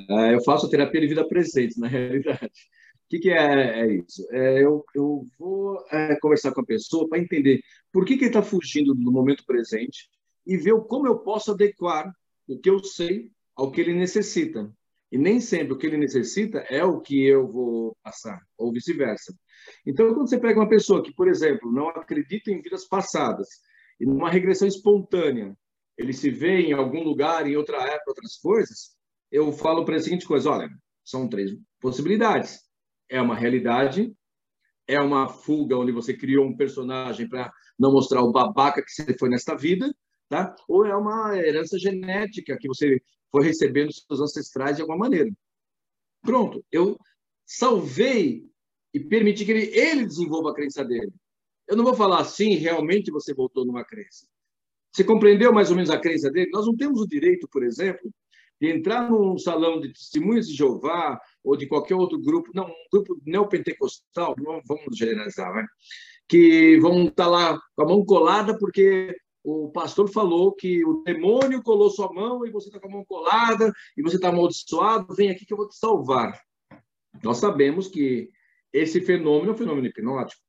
[0.09, 2.45] É, Eu faço terapia de vida presente, na realidade.
[2.45, 4.25] O que, que é, é isso?
[4.31, 7.61] É, eu, eu vou é, conversar com a pessoa para entender
[7.91, 10.09] por que, que ele está fugindo do momento presente
[10.47, 12.13] e ver como eu posso adequar
[12.51, 14.71] o que eu sei ao que ele necessita.
[15.11, 19.33] E nem sempre o que ele necessita é o que eu vou passar, ou vice-versa.
[19.85, 23.47] Então, quando você pega uma pessoa que, por exemplo, não acredita em vidas passadas,
[23.99, 25.55] e numa regressão espontânea,
[25.97, 28.95] ele se vê em algum lugar, em outra época, outras coisas,
[29.31, 30.69] eu falo para ele a seguinte coisa: olha,
[31.03, 32.59] são três possibilidades.
[33.09, 34.13] É uma realidade,
[34.87, 39.15] é uma fuga onde você criou um personagem para não mostrar o babaca que você
[39.17, 39.93] foi nesta vida,
[40.31, 40.55] tá?
[40.65, 45.29] ou é uma herança genética que você foi recebendo dos seus ancestrais de alguma maneira.
[46.21, 46.97] Pronto, eu
[47.45, 48.49] salvei
[48.93, 51.11] e permiti que ele, ele desenvolva a crença dele.
[51.67, 54.25] Eu não vou falar assim, realmente você voltou numa crença.
[54.93, 56.49] Você compreendeu mais ou menos a crença dele?
[56.51, 58.09] Nós não temos o direito, por exemplo,
[58.59, 62.89] de entrar num salão de testemunhas de Jeová ou de qualquer outro grupo, não, um
[62.91, 64.33] grupo neopentecostal,
[64.65, 65.65] vamos generalizar, né?
[66.31, 69.13] que vão estar lá com a mão colada porque
[69.43, 73.05] o pastor falou que o demônio colou sua mão e você está com a mão
[73.05, 76.39] colada e você está amaldiçoado, vem aqui que eu vou te salvar.
[77.23, 78.29] Nós sabemos que
[78.71, 80.41] esse fenômeno é um fenômeno hipnótico.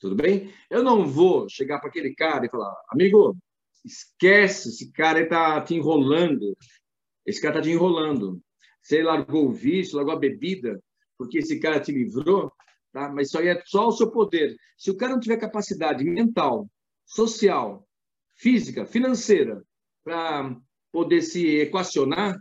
[0.00, 0.52] Tudo bem?
[0.70, 3.36] Eu não vou chegar para aquele cara e falar, amigo,
[3.84, 6.56] esquece, esse cara está te enrolando.
[7.26, 8.40] Esse cara está te enrolando.
[8.82, 10.82] Você largou o vício, largou a bebida,
[11.18, 12.50] porque esse cara te livrou,
[12.92, 13.08] tá?
[13.10, 14.56] mas isso aí é só o seu poder.
[14.76, 16.70] Se o cara não tiver capacidade mental
[17.08, 17.88] social,
[18.36, 19.64] física, financeira,
[20.04, 20.56] para
[20.92, 22.38] poder se equacionar,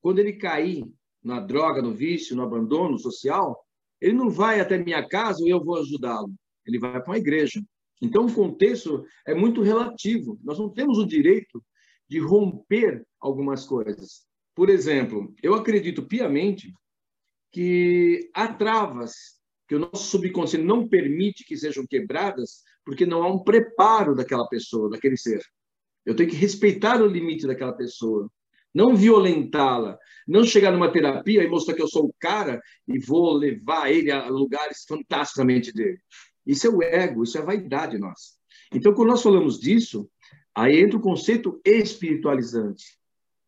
[0.00, 0.84] quando ele cair
[1.22, 3.64] na droga, no vício, no abandono social,
[4.00, 6.34] ele não vai até minha casa e eu vou ajudá-lo.
[6.66, 7.62] Ele vai para uma igreja.
[8.02, 10.38] Então, o contexto é muito relativo.
[10.42, 11.62] Nós não temos o direito
[12.08, 14.26] de romper algumas coisas.
[14.54, 16.72] Por exemplo, eu acredito piamente
[17.52, 23.28] que há travas que o nosso subconsciente não permite que sejam quebradas, porque não há
[23.32, 25.42] um preparo daquela pessoa, daquele ser.
[26.04, 28.30] Eu tenho que respeitar o limite daquela pessoa,
[28.74, 33.32] não violentá-la, não chegar numa terapia e mostrar que eu sou o cara e vou
[33.32, 35.98] levar ele a lugares fantasticamente dele.
[36.46, 38.38] Isso é o ego, isso é a vaidade nossa.
[38.72, 40.08] Então, quando nós falamos disso,
[40.54, 42.98] aí entra o conceito espiritualizante,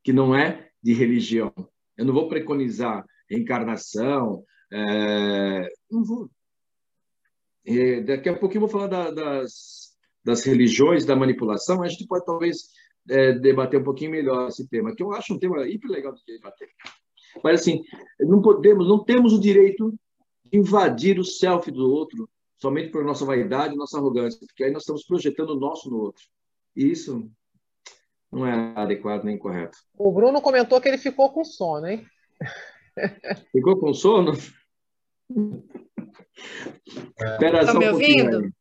[0.03, 1.53] que não é de religião.
[1.97, 6.31] Eu não vou preconizar reencarnação, é, não vou.
[7.64, 11.83] É, daqui a pouquinho eu vou falar da, das, das religiões, da manipulação.
[11.83, 12.68] A gente pode talvez
[13.09, 16.22] é, debater um pouquinho melhor esse tema, que eu acho um tema hiper legal de
[16.27, 16.68] debater.
[17.42, 17.83] Mas assim,
[18.20, 19.94] não podemos, não temos o direito
[20.44, 22.29] de invadir o self do outro
[22.61, 26.22] somente por nossa vaidade, nossa arrogância, porque aí nós estamos projetando o nosso no outro.
[26.77, 27.29] E isso
[28.31, 29.77] não é adequado nem correto.
[29.98, 32.07] O Bruno comentou que ele ficou com sono, hein?
[33.51, 34.33] Ficou com sono?
[37.16, 37.66] Espera é.
[37.66, 38.53] só me um ouvindo?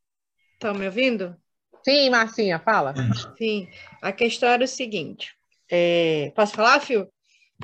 [0.53, 1.35] Estão me ouvindo?
[1.83, 2.93] Sim, Marcinha, fala.
[3.37, 3.67] Sim,
[4.01, 5.35] a questão era o seguinte.
[5.69, 6.31] É...
[6.35, 7.07] Posso falar, Fio?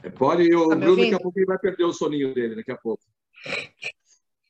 [0.04, 2.72] É, pode, o tá Bruno daqui a pouco ele vai perder o soninho dele, daqui
[2.72, 3.04] a pouco.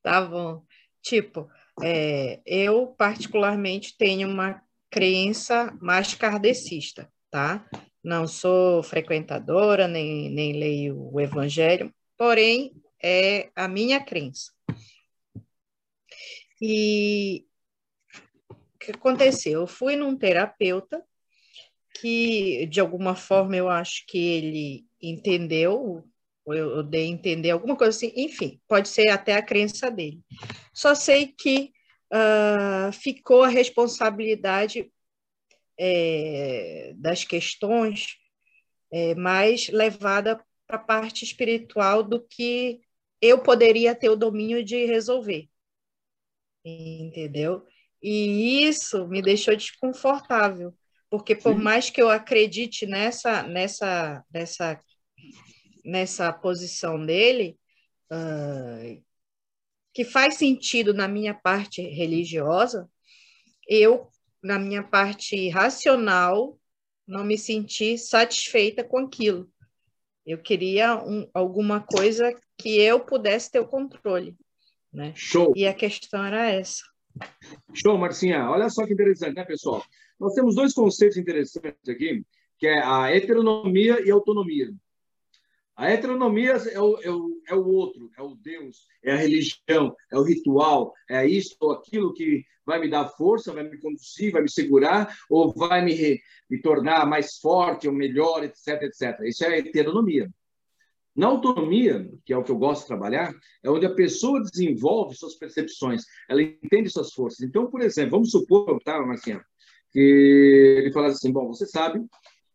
[0.03, 0.63] Tá bom.
[1.01, 1.49] Tipo,
[1.81, 7.65] é, eu particularmente tenho uma crença mais kardecista, tá?
[8.03, 14.51] Não sou frequentadora, nem, nem leio o evangelho, porém, é a minha crença.
[16.61, 17.45] E
[18.49, 19.61] o que aconteceu?
[19.61, 21.03] Eu fui num terapeuta
[21.99, 26.03] que, de alguma forma, eu acho que ele entendeu,
[26.45, 30.21] ou eu, dei a entender alguma coisa assim, enfim, pode ser até a crença dele.
[30.73, 31.71] Só sei que
[32.13, 34.91] uh, ficou a responsabilidade
[35.79, 38.17] é, das questões
[38.91, 42.81] é, mais levada para a parte espiritual do que
[43.21, 45.47] eu poderia ter o domínio de resolver.
[46.67, 47.65] Entendeu?
[48.01, 50.73] E isso me deixou desconfortável,
[51.09, 51.61] porque por Sim.
[51.61, 54.81] mais que eu acredite nessa nessa nessa
[55.83, 57.57] nessa posição dele,
[58.11, 59.01] uh,
[59.93, 62.89] que faz sentido na minha parte religiosa,
[63.67, 64.09] eu
[64.43, 66.59] na minha parte racional
[67.07, 69.49] não me senti satisfeita com aquilo.
[70.25, 74.35] Eu queria um, alguma coisa que eu pudesse ter o controle.
[74.93, 75.13] Né?
[75.15, 75.53] Show.
[75.55, 76.83] E a questão era essa.
[77.73, 78.49] Show, Marcinha.
[78.49, 79.83] Olha só que interessante, né, pessoal?
[80.19, 82.23] Nós temos dois conceitos interessantes aqui,
[82.57, 84.73] que é a heteronomia e a autonomia.
[85.75, 89.95] A heteronomia é o, é, o, é o outro, é o Deus, é a religião,
[90.11, 94.31] é o ritual, é isso ou aquilo que vai me dar força, vai me conduzir,
[94.31, 96.19] vai me segurar, ou vai me,
[96.49, 99.19] me tornar mais forte ou melhor, etc, etc.
[99.21, 100.27] Isso é a heteronomia.
[101.17, 105.15] Na autonomia, que é o que eu gosto de trabalhar, é onde a pessoa desenvolve
[105.15, 107.41] suas percepções, ela entende suas forças.
[107.41, 109.43] Então, por exemplo, vamos supor, tá, Marcinha,
[109.91, 109.99] que
[110.79, 112.05] ele fala assim, bom, você sabe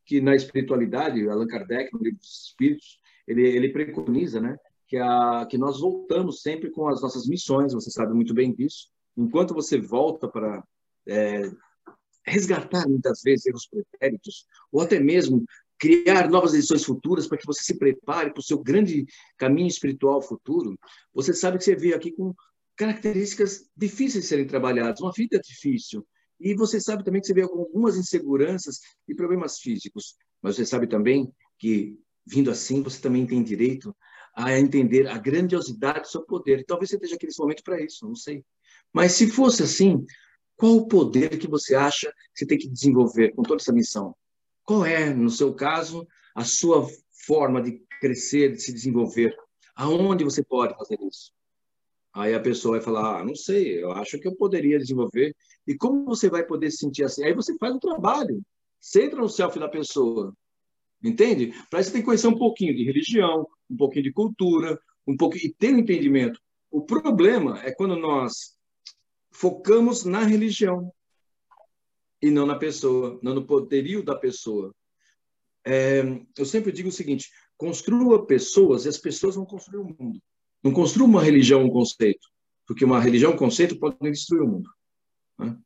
[0.06, 5.44] que na espiritualidade, Allan Kardec, no livro dos Espíritos, ele, ele preconiza, né, que, a,
[5.50, 8.88] que nós voltamos sempre com as nossas missões, você sabe muito bem disso.
[9.16, 10.62] Enquanto você volta para
[11.08, 11.50] é,
[12.24, 15.44] resgatar muitas vezes erros pretéritos, ou até mesmo
[15.82, 19.04] criar novas lições futuras para que você se prepare para o seu grande
[19.36, 20.78] caminho espiritual futuro,
[21.12, 22.32] você sabe que você veio aqui com
[22.76, 26.06] características difíceis de serem trabalhadas, uma vida difícil.
[26.38, 30.64] E você sabe também que você veio com algumas inseguranças e problemas físicos, mas você
[30.64, 33.92] sabe também que, vindo assim, você também tem direito
[34.36, 36.60] a entender a grandiosidade do seu poder.
[36.60, 38.44] E talvez você esteja aqui nesse momento para isso, não sei.
[38.92, 40.06] Mas se fosse assim,
[40.54, 44.14] qual o poder que você acha que você tem que desenvolver com toda essa missão?
[44.64, 46.86] Qual é, no seu caso, a sua
[47.26, 49.34] forma de crescer, de se desenvolver?
[49.74, 51.32] Aonde você pode fazer isso?
[52.12, 55.34] Aí a pessoa vai falar: ah, não sei, eu acho que eu poderia desenvolver.
[55.66, 57.24] E como você vai poder se sentir assim?
[57.24, 58.42] Aí você faz o trabalho.
[58.80, 60.34] Você entra no selfie da pessoa.
[61.02, 61.52] Entende?
[61.70, 65.16] Para isso você tem que conhecer um pouquinho de religião, um pouquinho de cultura, um
[65.16, 66.38] pouquinho e ter um entendimento.
[66.70, 68.56] O problema é quando nós
[69.32, 70.92] focamos na religião
[72.22, 74.72] e não na pessoa, não no poderio da pessoa.
[75.66, 76.02] É,
[76.38, 80.20] eu sempre digo o seguinte: construa pessoas e as pessoas vão construir o mundo.
[80.62, 82.28] Não construa uma religião, um conceito,
[82.66, 84.70] porque uma religião, um conceito pode destruir o mundo.
[85.38, 85.56] Né?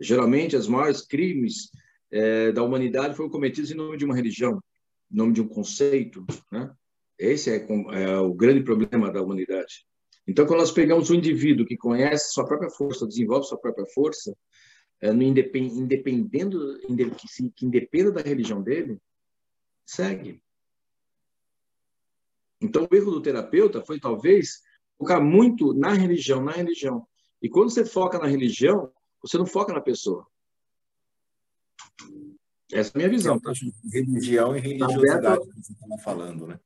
[0.00, 1.70] Geralmente, os maiores crimes
[2.10, 4.62] é, da humanidade foram cometidos em nome de uma religião,
[5.10, 6.24] em nome de um conceito.
[6.52, 6.72] Né?
[7.18, 9.84] Esse é, é o grande problema da humanidade.
[10.26, 14.34] Então, quando nós pegamos um indivíduo que conhece sua própria força, desenvolve sua própria força,
[15.12, 16.78] no independendo,
[17.16, 18.98] que, que independa da religião dele,
[19.84, 20.42] segue.
[22.60, 24.62] Então, o erro do terapeuta foi talvez
[24.96, 27.06] focar muito na religião, na religião.
[27.42, 28.90] E quando você foca na religião,
[29.20, 30.26] você não foca na pessoa.
[32.72, 33.38] Essa é a minha visão.
[33.38, 33.52] Tá?
[33.92, 36.58] Religião e religiosidade que você estava falando, né?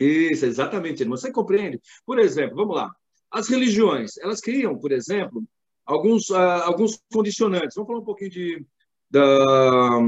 [0.00, 1.04] Isso, exatamente.
[1.04, 1.80] Você compreende?
[2.04, 2.92] Por exemplo, vamos lá.
[3.30, 5.44] As religiões, elas criam, por exemplo,
[5.88, 7.74] alguns, uh, alguns condicionantes.
[7.74, 8.66] Vamos falar um pouquinho de,
[9.10, 9.98] da,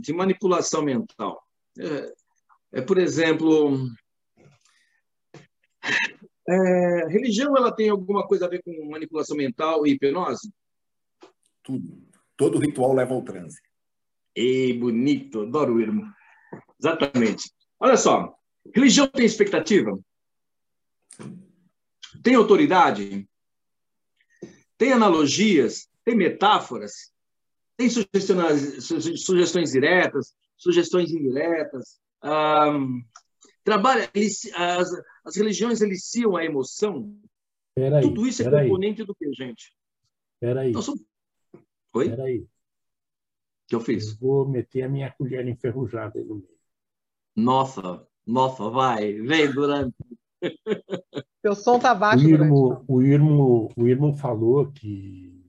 [0.00, 1.42] de manipulação mental.
[1.78, 3.88] É, é por exemplo,
[6.46, 10.52] é, religião ela tem alguma coisa a ver com manipulação mental e hipnose?
[11.62, 12.06] Tudo.
[12.36, 13.60] Todo ritual leva ao transe.
[14.36, 16.10] E bonito, adoro o irmão.
[16.78, 17.50] Exatamente.
[17.78, 18.34] Olha só,
[18.74, 19.98] religião tem expectativa?
[22.22, 23.28] Tem autoridade?
[24.80, 25.90] Tem analogias?
[26.06, 27.12] Tem metáforas?
[27.76, 32.00] Tem sugestões, diretas, sugestões indiretas?
[32.24, 33.02] Um,
[33.62, 34.10] trabalha,
[34.54, 34.90] as,
[35.22, 37.14] as religiões eliciam a emoção.
[37.74, 39.70] Peraí, Tudo isso é componente do que, gente?
[40.40, 40.72] Peraí.
[40.72, 41.04] Somos...
[41.92, 42.08] Oi?
[42.08, 42.38] Peraí.
[42.38, 42.48] O
[43.68, 44.12] que eu fiz?
[44.12, 46.58] Eu vou meter a minha colher enferrujada aí no meio.
[47.36, 49.94] Nossa, nossa, vai, vem durante.
[51.42, 52.24] Seu som tá baixo.
[52.24, 55.40] O Irmo, o Irmo, o Irmo falou que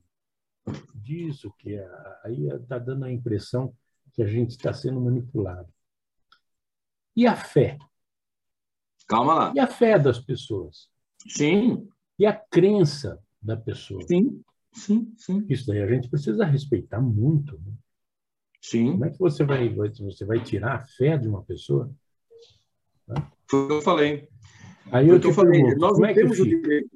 [0.94, 1.78] disso, que
[2.22, 3.74] aí está dando a impressão
[4.12, 5.72] que a gente está sendo manipulado.
[7.16, 7.78] E a fé?
[9.06, 9.52] Calma lá.
[9.54, 10.88] E a fé das pessoas?
[11.28, 11.88] Sim.
[12.18, 14.02] E a crença da pessoa?
[14.06, 15.44] Sim, sim, sim.
[15.48, 17.58] Isso daí a gente precisa respeitar muito.
[17.58, 17.72] Né?
[18.60, 18.92] Sim.
[18.92, 21.90] Como é que você vai, você vai tirar a fé de uma pessoa?
[23.06, 23.16] Né?
[23.50, 24.31] Foi o que eu falei.
[24.92, 26.90] Aí eu, eu falei, nós não é temos o direito.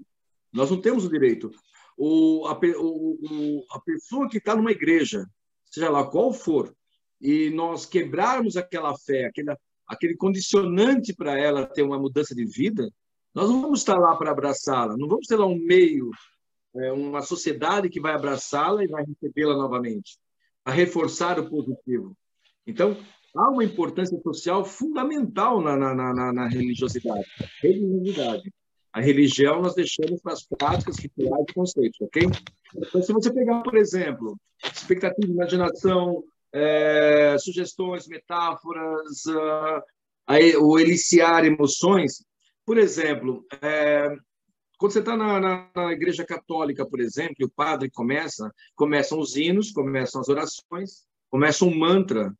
[0.53, 1.51] Nós não temos o direito.
[1.97, 5.27] O, a, o, a pessoa que está numa igreja,
[5.65, 6.75] seja lá qual for,
[7.19, 12.87] e nós quebrarmos aquela fé, aquele, aquele condicionante para ela ter uma mudança de vida,
[13.35, 16.11] nós não vamos estar lá para abraçá-la, não vamos ter lá um meio,
[16.75, 20.19] é, uma sociedade que vai abraçá-la e vai recebê-la novamente,
[20.67, 22.15] a reforçar o positivo.
[22.67, 22.95] Então,
[23.37, 27.25] há uma importância social fundamental na, na, na, na religiosidade.
[27.63, 28.53] Religiosidade.
[28.93, 32.23] A religião nós deixamos para as práticas, rituais e conceitos, ok?
[32.75, 42.25] Então, se você pegar, por exemplo, expectativa, imaginação, é, sugestões, metáforas, uh, o eliciar emoções.
[42.65, 44.09] Por exemplo, é,
[44.79, 49.37] quando você está na, na, na, igreja católica, por exemplo, o padre começa, começam os
[49.37, 52.33] hinos, começam as orações, começa um mantra,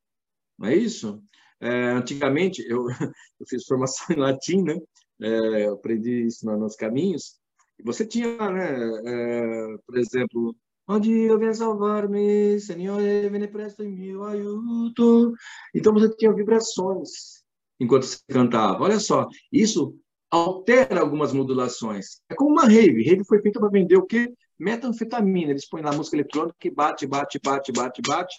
[0.59, 1.23] não é isso?
[1.61, 2.87] É, antigamente, eu,
[3.41, 4.79] eu, fiz formação em latim, né?
[5.21, 7.37] É, aprendi isso nos caminhos.
[7.79, 10.55] E você tinha, né, é, por exemplo,
[10.89, 15.35] Onde eu venho salvar-me, Senhor, me presta em meu ajudo.
[15.75, 17.43] Então você tinha vibrações
[17.81, 18.85] enquanto você cantava.
[18.85, 19.99] Olha só, isso
[20.31, 22.21] altera algumas modulações.
[22.29, 23.05] É como uma rave.
[23.05, 24.33] Rave foi feita para vender o quê?
[24.57, 25.51] Metanfetamina.
[25.51, 28.37] Eles põem lá música eletrônica que bate, bate, bate, bate, bate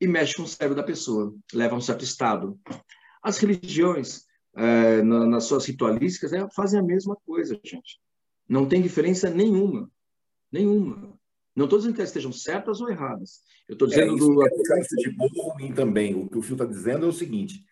[0.00, 2.58] e mexe com o cérebro da pessoa, leva a um certo estado.
[3.22, 4.24] As religiões,
[4.56, 8.00] é, nas suas ritualísticas, é, fazem a mesma coisa, gente.
[8.48, 9.90] Não tem diferença nenhuma.
[10.50, 11.18] Nenhuma.
[11.54, 13.40] Não estou dizendo que elas estejam certas ou erradas.
[13.68, 14.46] Eu estou dizendo é, do.
[14.46, 14.50] É
[14.96, 16.14] de bom ou ruim também.
[16.14, 17.64] O que o Fio está dizendo é o seguinte: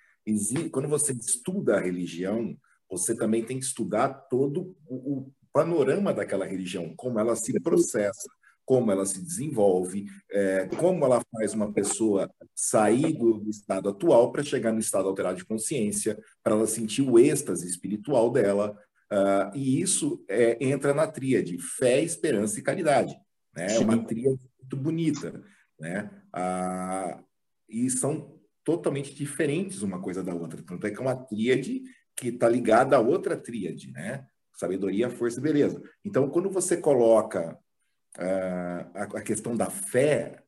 [0.73, 2.57] quando você estuda a religião,
[2.91, 8.29] você também tem que estudar todo o panorama daquela religião, como ela se processa,
[8.67, 14.43] como ela se desenvolve, é, como ela faz uma pessoa sair do estado atual para
[14.43, 18.77] chegar no estado alterado de consciência, para ela sentir o êxtase espiritual dela.
[19.11, 23.17] Uh, e isso é, entra na tríade fé, esperança e caridade.
[23.55, 23.77] Né?
[23.77, 25.41] É uma tríade muito bonita.
[25.79, 26.11] Né?
[26.33, 27.23] Ah,
[27.69, 30.61] e são totalmente diferentes uma coisa da outra.
[30.61, 31.83] Tanto é que é uma tríade
[32.17, 34.27] que está ligada a outra tríade, né?
[34.55, 35.83] Sabedoria, força e beleza.
[36.05, 37.59] Então, quando você coloca
[38.19, 40.43] a, a questão da fé,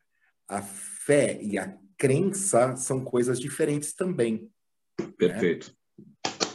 [0.48, 4.50] a fé e a crença são coisas diferentes também.
[4.98, 5.12] Né?
[5.16, 5.74] Perfeito.
[5.98, 6.04] Né?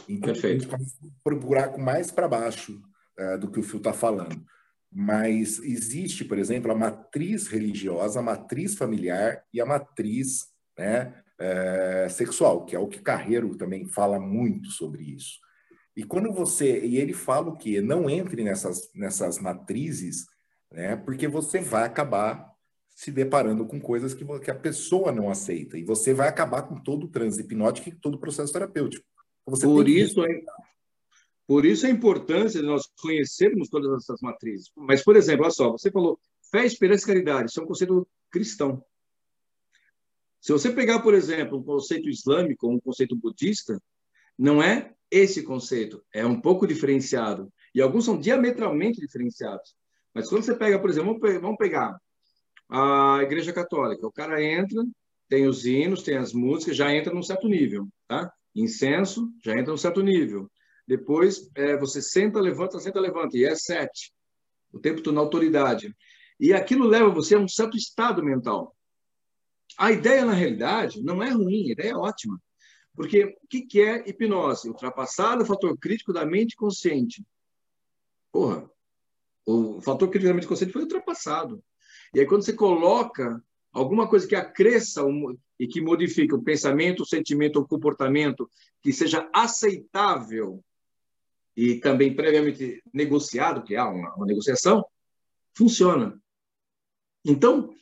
[0.08, 0.74] Então, Perfeito.
[0.74, 0.90] a gente
[1.24, 2.80] vai buraco mais para baixo
[3.18, 4.44] uh, do que o Fio está falando.
[4.90, 10.46] Mas existe, por exemplo, a matriz religiosa, a matriz familiar e a matriz
[10.78, 15.40] né, é, sexual, que é o que Carreiro também fala muito sobre isso.
[15.96, 16.80] E quando você.
[16.84, 17.80] E ele fala o quê?
[17.80, 20.26] Não entre nessas, nessas matrizes,
[20.74, 22.52] né, porque você vai acabar
[22.90, 25.78] se deparando com coisas que, que a pessoa não aceita.
[25.78, 29.04] E você vai acabar com todo o transe hipnótico e todo o processo terapêutico.
[29.42, 30.42] Então, você por, isso é,
[31.46, 34.70] por isso a importância de nós conhecermos todas essas matrizes.
[34.76, 36.18] Mas, por exemplo, olha só, você falou
[36.50, 37.50] fé, esperança e caridade.
[37.50, 38.84] Isso é um conceito cristão.
[40.40, 43.80] Se você pegar, por exemplo, um conceito islâmico ou um conceito budista,
[44.36, 47.52] não é esse conceito, é um pouco diferenciado.
[47.74, 49.74] E alguns são diametralmente diferenciados.
[50.14, 51.98] Mas quando você pega, por exemplo, vamos pegar
[52.68, 54.06] a Igreja Católica.
[54.06, 54.84] O cara entra,
[55.28, 58.32] tem os hinos, tem as músicas, já entra num certo nível, tá?
[58.54, 60.50] Incenso, já entra num certo nível.
[60.86, 64.12] Depois, é, você senta, levanta, senta, levanta, e é sete.
[64.72, 65.94] O tempo todo na autoridade.
[66.38, 68.74] E aquilo leva você a um certo estado mental.
[69.78, 72.40] A ideia, na realidade, não é ruim, a ideia é ótima.
[72.94, 74.68] Porque o que é hipnose?
[74.68, 77.24] Ultrapassar o fator crítico da mente consciente.
[78.30, 78.70] Porra,
[79.46, 81.62] o fator crítico da mente consciente foi ultrapassado.
[82.14, 83.42] E aí, quando você coloca
[83.72, 85.02] alguma coisa que acresça
[85.58, 88.48] e que modifica o pensamento, o sentimento, o comportamento,
[88.82, 90.62] que seja aceitável
[91.56, 94.84] e também previamente negociado, que há uma, uma negociação,
[95.56, 96.18] funciona.
[97.24, 97.74] Então,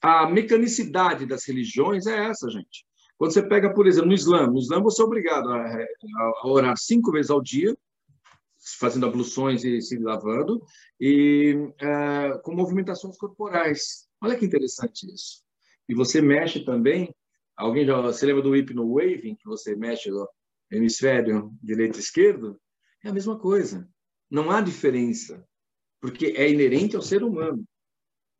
[0.00, 2.84] a mecanicidade das religiões é essa, gente.
[3.16, 5.88] Quando você pega, por exemplo, no Islã, no Islã você é obrigado a,
[6.42, 7.76] a orar cinco vezes ao dia,
[8.78, 10.62] fazendo abluções e se lavando,
[11.00, 14.08] e é, com movimentações corporais.
[14.20, 15.42] Olha que interessante isso.
[15.88, 17.14] E você mexe também,
[17.56, 20.28] alguém já se lembra do hipno waving, que você mexe no
[20.70, 22.58] hemisfério direito e esquerdo?
[23.02, 23.88] É a mesma coisa.
[24.30, 25.46] Não há diferença,
[26.00, 27.64] porque é inerente ao ser humano.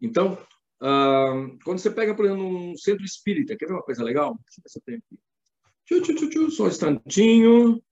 [0.00, 0.34] Então,
[0.82, 4.34] uh, quando você pega, por exemplo, um centro espírita, quer ver uma coisa legal?
[4.34, 5.18] Deixa eu ver se eu tenho aqui.
[5.86, 7.82] Tchu, tchu, tchu, tchu, só um instantinho.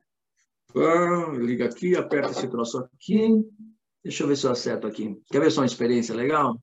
[0.75, 3.29] Ah, liga aqui, aperta esse troço aqui.
[4.03, 5.21] Deixa eu ver se eu acerto aqui.
[5.31, 6.59] Quer ver só uma experiência legal?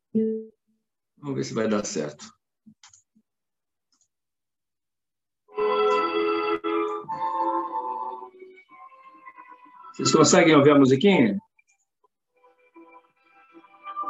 [1.17, 2.25] Vamos ver se vai dar certo.
[9.93, 11.37] Vocês conseguem ouvir a musiquinha?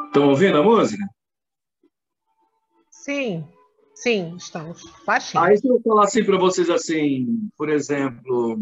[0.06, 1.04] Estão ouvindo a música?
[2.91, 3.43] Sim,
[3.95, 4.84] sim, estamos.
[5.06, 5.43] Baixinho.
[5.43, 8.60] Aí se eu falar assim para vocês assim, por exemplo,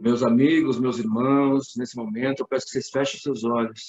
[0.00, 3.84] meus amigos, meus irmãos, nesse momento, eu peço que vocês fechem seus olhos.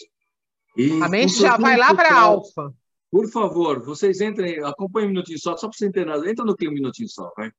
[0.76, 2.74] E, a mente já vai lá para a alfa.
[3.10, 6.30] Por favor, vocês entrem, acompanhem um minutinho só, só para você entender.
[6.30, 7.52] Entra no clima um minutinho só, vai.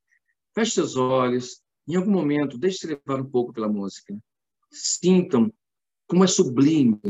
[0.55, 1.63] Feche seus olhos.
[1.89, 4.15] Em algum momento, deixe-se levar um pouco pela música.
[4.71, 5.53] Sintam
[6.07, 7.01] como é sublime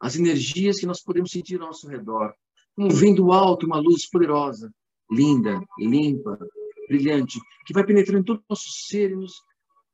[0.00, 2.34] as energias que nós podemos sentir ao nosso redor.
[2.76, 4.72] Como vem do alto uma luz poderosa,
[5.10, 6.38] linda, limpa,
[6.88, 9.34] brilhante, que vai penetrando em todo o nosso ser e nos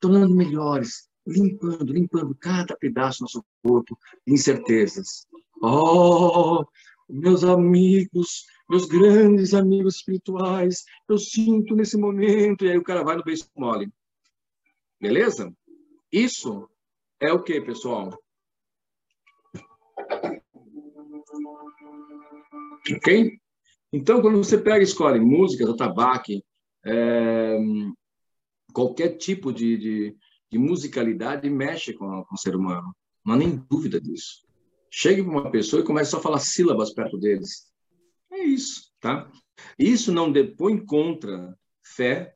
[0.00, 5.26] tornando melhores, limpando, limpando cada pedaço do nosso corpo de incertezas.
[5.62, 6.64] Oh,
[7.08, 12.64] meus amigos, meus grandes amigos espirituais, eu sinto nesse momento.
[12.64, 13.90] E aí o cara vai no beijo mole.
[15.00, 15.52] Beleza?
[16.12, 16.68] Isso
[17.20, 18.16] é o que, pessoal?
[22.94, 23.38] Ok?
[23.92, 26.44] Então, quando você pega e escolhe músicas, atabaque,
[26.84, 27.58] é,
[28.72, 30.16] qualquer tipo de, de,
[30.50, 32.94] de musicalidade mexe com, com, o ser humano.
[33.24, 34.46] Não há nem dúvida disso.
[34.90, 37.70] Chegue para uma pessoa e comece a falar sílabas perto deles.
[38.30, 39.30] É isso, tá?
[39.78, 42.34] Isso não depõe contra fé,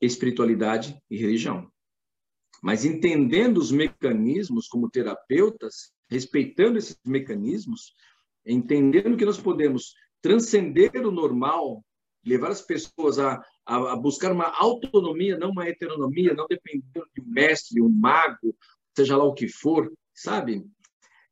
[0.00, 1.70] espiritualidade e religião.
[2.62, 7.94] Mas entendendo os mecanismos como terapeutas, respeitando esses mecanismos,
[8.44, 11.84] entendendo que nós podemos transcender o normal,
[12.26, 17.22] levar as pessoas a, a, a, buscar uma autonomia, não uma heteronomia, não dependendo de
[17.22, 18.54] um mestre, um mago,
[18.96, 20.64] seja lá o que for, sabe?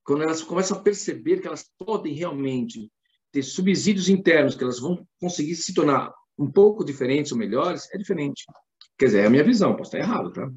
[0.05, 2.91] Quando elas começam a perceber que elas podem realmente
[3.33, 7.99] ter subsídios internos, que elas vão conseguir se tornar um pouco diferentes ou melhores, é
[7.99, 8.45] diferente.
[8.97, 10.49] Quer dizer, é a minha visão, posso estar errado, tá?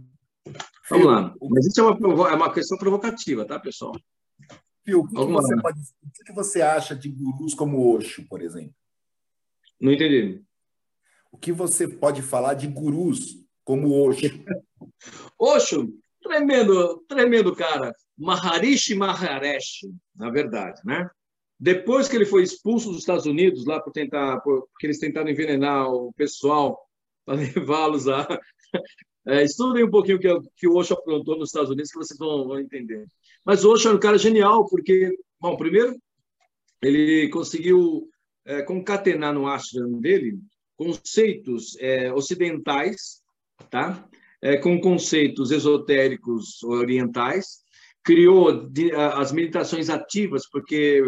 [0.89, 1.33] Vamos lá.
[1.49, 3.93] Mas isso é uma, é uma questão provocativa, tá, pessoal?
[4.85, 8.41] Fio, o que, que, você pode, o que você acha de gurus como Osho, por
[8.41, 8.73] exemplo?
[9.79, 10.41] Não entendi.
[11.31, 14.43] O que você pode falar de gurus como Osho?
[15.39, 17.93] Osho, tremendo, tremendo cara.
[18.17, 19.81] Maharishi Maharesh,
[20.15, 21.07] na verdade, né?
[21.59, 25.29] Depois que ele foi expulso dos Estados Unidos lá por tentar, por, porque eles tentaram
[25.29, 26.79] envenenar o pessoal
[27.25, 28.25] para levá-los a
[29.27, 32.17] é, estudem um pouquinho o que, que o Osho aprontou nos Estados Unidos que vocês
[32.17, 33.05] vão, vão entender.
[33.43, 35.95] Mas o Osho é um cara genial porque, bom, primeiro
[36.81, 38.07] ele conseguiu
[38.47, 40.39] é, concatenar no ashram dele
[40.75, 43.21] conceitos é, ocidentais,
[43.69, 44.07] tá?
[44.41, 47.63] É, com conceitos esotéricos orientais,
[48.03, 48.69] criou
[49.15, 51.01] as meditações ativas, porque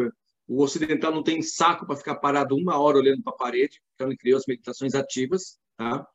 [0.47, 4.07] o ocidental não tem saco para ficar parado uma hora olhando para a parede, então
[4.07, 6.05] ele criou as meditações ativas, tá?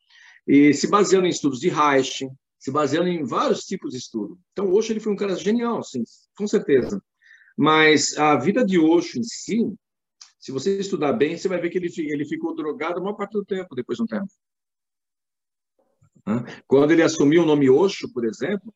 [0.47, 4.39] E se baseando em estudos de Reich, se baseando em vários tipos de estudo.
[4.53, 6.03] Então, Osho ele foi um cara genial, sim,
[6.37, 7.03] com certeza.
[7.57, 9.73] Mas a vida de Osho em si,
[10.45, 13.33] se você estudar bem, você vai ver que ele, ele ficou drogado a maior parte
[13.33, 14.29] do tempo, depois de um tempo.
[16.69, 18.71] Quando ele assumiu o nome Osho, por exemplo,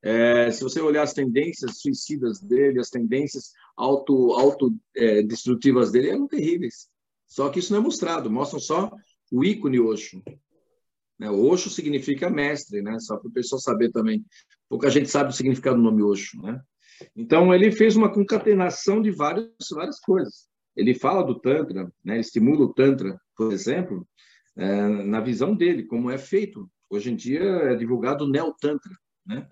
[0.00, 6.28] é, se você olhar as tendências suicidas dele, as tendências autodestrutivas auto, é, dele, eram
[6.28, 6.88] terríveis.
[7.26, 8.88] Só que isso não é mostrado, mostram só
[9.32, 10.22] o ícone Osho.
[11.18, 11.28] Né?
[11.28, 12.96] Osho significa mestre, né?
[13.00, 14.24] só para o pessoal saber também.
[14.68, 16.40] Pouca gente sabe o significado do nome Osho.
[16.40, 16.62] Né?
[17.16, 20.46] Então, ele fez uma concatenação de várias, várias coisas.
[20.78, 22.20] Ele fala do Tantra, né?
[22.20, 24.06] estimula o Tantra, por exemplo,
[24.56, 26.70] é, na visão dele, como é feito.
[26.88, 29.48] Hoje em dia é divulgado o Neo-Tantra, né?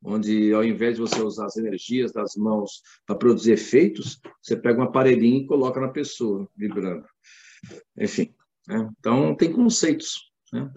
[0.00, 4.80] onde ao invés de você usar as energias das mãos para produzir efeitos, você pega
[4.80, 7.04] um aparelhinho e coloca na pessoa, vibrando.
[7.98, 8.32] Enfim,
[8.68, 8.88] né?
[9.00, 10.30] então tem conceitos.
[10.52, 10.72] Né?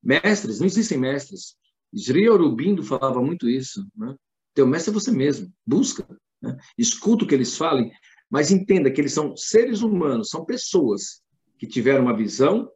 [0.00, 1.56] Mestres, não existem mestres.
[1.92, 3.84] Sri Aurobindo falava muito isso.
[3.96, 4.14] Né?
[4.54, 5.52] Teu mestre é você mesmo.
[5.66, 6.06] Busca.
[6.40, 6.56] Né?
[6.78, 7.90] Escuta o que eles falem,
[8.30, 11.22] mas entenda que eles são seres humanos, são pessoas
[11.58, 12.70] que tiveram uma visão,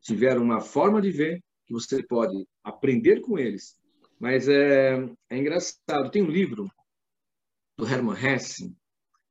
[0.00, 3.76] tiveram uma forma de ver, que você pode aprender com eles.
[4.18, 6.10] Mas é, é engraçado.
[6.10, 6.70] Tem um livro
[7.76, 8.74] do Hermann Hesse,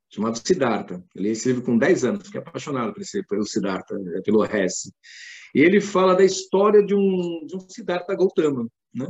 [0.09, 1.03] chamado Siddhartha.
[1.15, 4.91] Eu li esse livro com 10 anos, fiquei apaixonado por esse, pelo Siddhartha, pelo Hesse.
[5.53, 8.67] E ele fala da história de um, de um Siddhartha Gautama.
[8.93, 9.07] Né?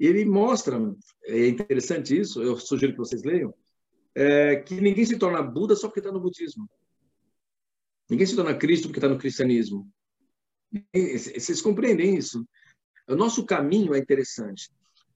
[0.00, 0.80] E ele mostra,
[1.24, 3.54] é interessante isso, eu sugiro que vocês leiam,
[4.14, 6.68] é, que ninguém se torna Buda só porque está no budismo.
[8.10, 9.88] Ninguém se torna Cristo porque está no cristianismo.
[10.92, 12.46] Vocês compreendem isso?
[13.08, 14.70] O nosso caminho é interessante.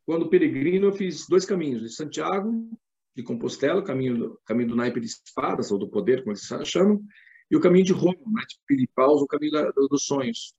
[0.04, 2.70] Quando peregrino, eu fiz dois caminhos: de Santiago,
[3.14, 6.68] de Compostela, o caminho do, caminho do naipe de espadas, ou do poder, como eles
[6.68, 7.02] chamam,
[7.50, 10.54] e o caminho de Roma, né, de Piripaus, o caminho da, dos sonhos.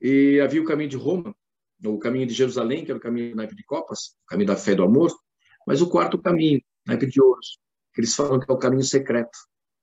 [0.00, 1.34] E havia o caminho de Roma,
[1.84, 4.56] o caminho de Jerusalém, que era o caminho do naipe de copas, o caminho da
[4.56, 5.12] fé e do amor,
[5.66, 7.58] mas o quarto caminho, naipe de ouros,
[7.96, 9.38] eles falam que é o caminho secreto,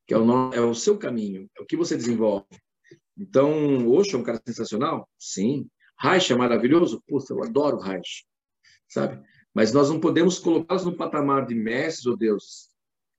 [0.08, 2.48] que é o, é o seu caminho, é o que você desenvolve.
[3.18, 5.08] Então, Osho é um cara sensacional?
[5.18, 5.70] Sim.
[6.00, 7.04] Reich é maravilhoso?
[7.08, 8.26] Puxa, eu adoro Reich,
[8.88, 9.22] sabe?
[9.54, 12.70] Mas nós não podemos colocá-los no patamar de mestres ou deuses.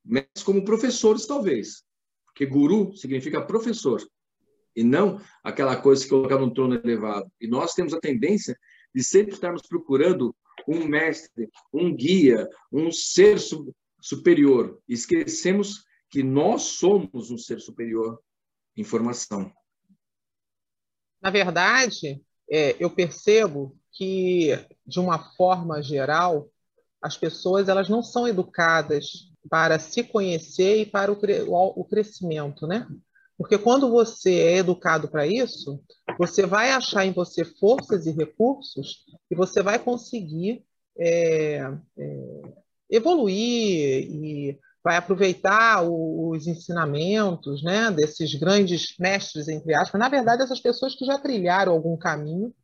[0.04, 1.84] Mestres como professores, talvez.
[2.24, 4.00] Porque guru significa professor.
[4.74, 7.30] E não aquela coisa que colocar num trono elevado.
[7.40, 8.58] E nós temos a tendência
[8.94, 10.34] de sempre estarmos procurando
[10.66, 13.38] um mestre, um guia, um ser
[14.00, 14.80] superior.
[14.88, 18.20] Esquecemos que nós somos um ser superior
[18.76, 19.52] em formação.
[21.22, 24.50] Na verdade, é, eu percebo que,
[24.86, 26.48] de uma forma geral,
[27.00, 32.66] as pessoas elas não são educadas para se conhecer e para o, o, o crescimento,
[32.66, 32.86] né?
[33.38, 35.82] Porque quando você é educado para isso,
[36.20, 40.62] você vai achar em você forças e recursos e você vai conseguir
[40.98, 42.42] é, é,
[42.90, 49.98] evoluir e vai aproveitar os ensinamentos né, desses grandes mestres, entre aspas.
[49.98, 52.54] Na verdade, essas pessoas que já trilharam algum caminho.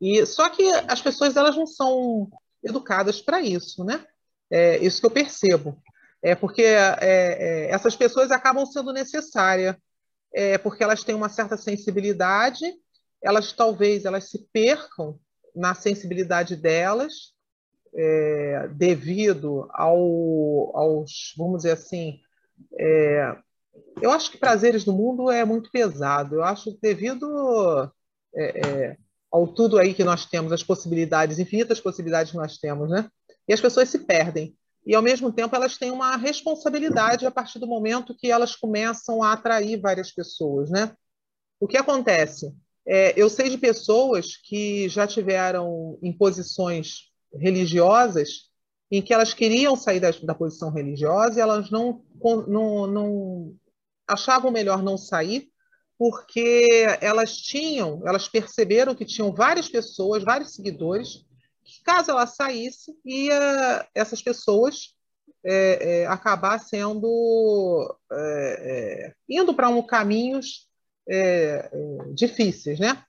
[0.00, 2.30] e Só que as pessoas elas não são
[2.64, 4.04] educadas para isso, né?
[4.50, 5.78] É isso que eu percebo
[6.22, 9.74] é porque é, é, essas pessoas acabam sendo necessárias,
[10.32, 12.64] é, porque elas têm uma certa sensibilidade,
[13.22, 15.18] elas talvez elas se percam
[15.54, 17.32] na sensibilidade delas,
[17.94, 22.20] é, devido ao, aos, vamos dizer assim,
[22.78, 23.36] é,
[24.00, 26.36] eu acho que prazeres do mundo é muito pesado.
[26.36, 27.90] Eu acho que devido
[28.34, 28.96] é,
[29.30, 33.08] ao tudo aí que nós temos, as possibilidades, infinitas possibilidades que nós temos, né?
[33.48, 37.58] E as pessoas se perdem e, ao mesmo tempo, elas têm uma responsabilidade a partir
[37.58, 40.70] do momento que elas começam a atrair várias pessoas.
[40.70, 40.92] Né?
[41.60, 42.52] O que acontece?
[42.86, 48.50] É, eu sei de pessoas que já tiveram em posições religiosas
[48.90, 52.04] em que elas queriam sair da, da posição religiosa e elas não,
[52.46, 53.56] não, não
[54.06, 55.50] achavam melhor não sair
[55.96, 56.68] porque
[57.00, 61.24] elas tinham, elas perceberam que tinham várias pessoas, vários seguidores
[61.64, 64.96] que caso ela saísse, ia essas pessoas
[65.44, 70.68] é, é, acabar sendo é, é indo para um caminhos
[71.08, 73.02] é, é, difíceis, né?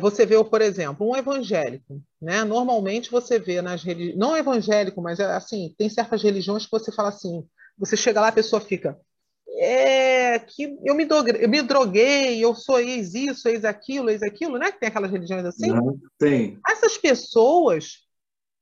[0.00, 2.44] você vê, por exemplo, um evangélico, né?
[2.44, 7.08] Normalmente você vê nas religiões, não evangélico, mas assim, tem certas religiões que você fala
[7.08, 7.44] assim,
[7.76, 8.96] você chega lá, a pessoa fica,
[9.56, 14.22] é que eu me, droguei, eu me droguei, eu sou ex isso, ex aquilo, ex
[14.22, 14.72] aquilo, né?
[14.72, 15.68] Que tem aquelas religiões assim.
[15.68, 16.58] Não, tem.
[16.68, 18.04] Essas pessoas,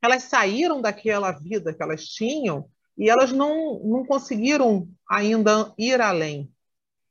[0.02, 6.51] elas saíram daquela vida que elas tinham e elas não, não conseguiram ainda ir além.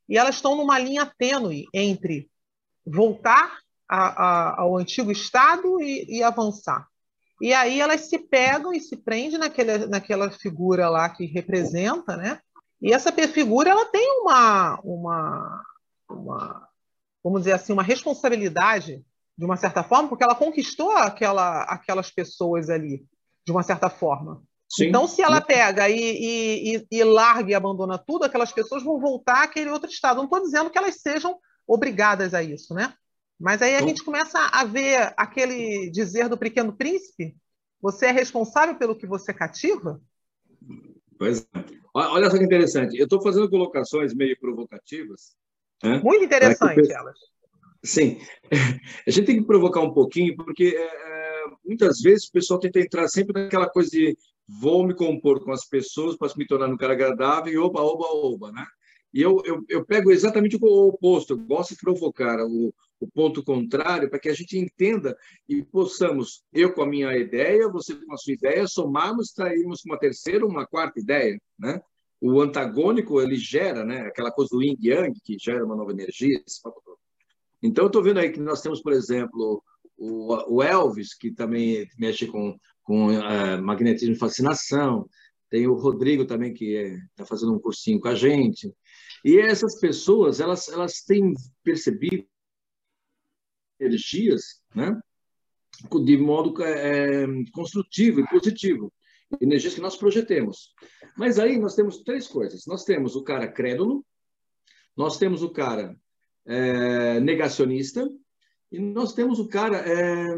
[0.08, 2.30] E elas estão numa linha tênue entre
[2.84, 6.86] voltar a, a, ao antigo estado e, e, avançar.
[7.40, 9.38] E aí elas se pegam e se prendem
[9.88, 12.40] naquela figura lá que representa, né?
[12.80, 15.64] E essa figura ela tem uma, uma,
[16.08, 16.68] uma,
[17.22, 19.04] vamos dizer assim, uma responsabilidade
[19.36, 23.04] de uma certa forma, porque ela conquistou aquela, aquelas pessoas ali,
[23.44, 24.42] de uma certa forma.
[24.74, 24.86] Sim.
[24.86, 29.42] Então, se ela pega e, e, e, larga e abandona tudo, aquelas pessoas vão voltar
[29.42, 30.16] àquele outro estado.
[30.16, 32.94] Não estou dizendo que elas sejam obrigadas a isso, né?
[33.38, 37.36] Mas aí a então, gente começa a ver aquele dizer do pequeno príncipe:
[37.82, 40.00] você é responsável pelo que você cativa?
[41.18, 41.46] Pois é.
[41.94, 42.96] Olha só que interessante.
[42.96, 45.36] Eu estou fazendo colocações meio provocativas.
[45.84, 46.00] Né?
[46.02, 47.18] Muito interessante elas.
[47.84, 48.18] Sim.
[49.06, 52.80] A gente tem que provocar um pouquinho, porque é, é, muitas vezes o pessoal tenta
[52.80, 54.16] entrar sempre naquela coisa de
[54.48, 58.06] vou me compor com as pessoas para me tornar um cara agradável e oba, oba,
[58.06, 58.66] oba, né?
[59.12, 63.44] E eu, eu, eu pego exatamente o oposto, eu gosto de provocar o, o ponto
[63.44, 65.16] contrário para que a gente entenda
[65.46, 69.98] e possamos, eu com a minha ideia, você com a sua ideia, somarmos, trairmos uma
[69.98, 71.80] terceira, uma quarta ideia, né?
[72.20, 74.02] O antagônico, ele gera, né?
[74.02, 76.40] Aquela coisa do yin yang, que gera uma nova energia.
[77.60, 79.62] Então, eu estou vendo aí que nós temos, por exemplo,
[79.96, 85.08] o, o Elvis, que também mexe com, com uh, magnetismo e fascinação,
[85.52, 88.74] tem o Rodrigo também, que está é, fazendo um cursinho com a gente.
[89.22, 92.24] E essas pessoas, elas, elas têm percebido
[93.78, 94.98] energias né,
[96.04, 98.92] de modo é, construtivo e positivo,
[99.40, 100.72] energias que nós projetemos.
[101.16, 102.64] Mas aí nós temos três coisas.
[102.66, 104.04] Nós temos o cara crédulo,
[104.96, 105.96] nós temos o cara
[106.46, 108.08] é, negacionista
[108.70, 110.34] e nós temos o cara é,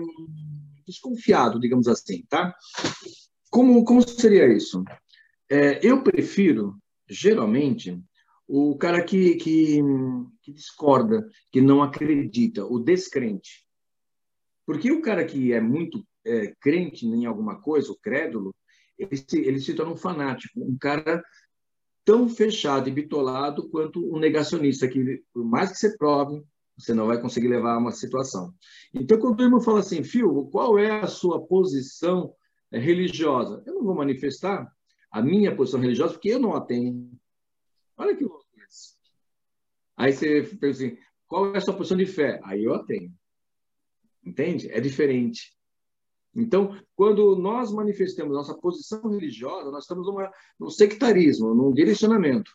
[0.87, 2.55] desconfiado, digamos assim, tá?
[3.51, 4.83] Como, como seria isso?
[5.51, 6.77] É, eu prefiro,
[7.09, 8.01] geralmente,
[8.47, 9.81] o cara que, que,
[10.43, 13.65] que, discorda, que não acredita, o descrente.
[14.67, 18.55] Porque o cara que é muito é, crente em alguma coisa, o crédulo,
[18.99, 21.23] ele se, ele se torna um fanático, um cara
[22.05, 26.43] tão fechado e bitolado quanto um negacionista, que por mais que você prove,
[26.77, 28.53] você não vai conseguir levar a uma situação.
[28.93, 32.35] Então, quando o irmão fala assim, Fio, qual é a sua posição
[32.73, 33.63] é, religiosa?
[33.67, 34.71] Eu não vou manifestar
[35.11, 37.11] a minha posição religiosa porque eu não a tenho.
[37.97, 38.97] Olha que louco isso.
[39.97, 42.41] Aí você pensa assim, qual é a sua posição de fé?
[42.45, 43.13] Aí eu a tenho.
[44.25, 44.71] Entende?
[44.71, 45.55] É diferente.
[46.35, 52.51] Então, quando nós manifestamos nossa posição religiosa, nós estamos numa, num sectarismo, num direcionamento.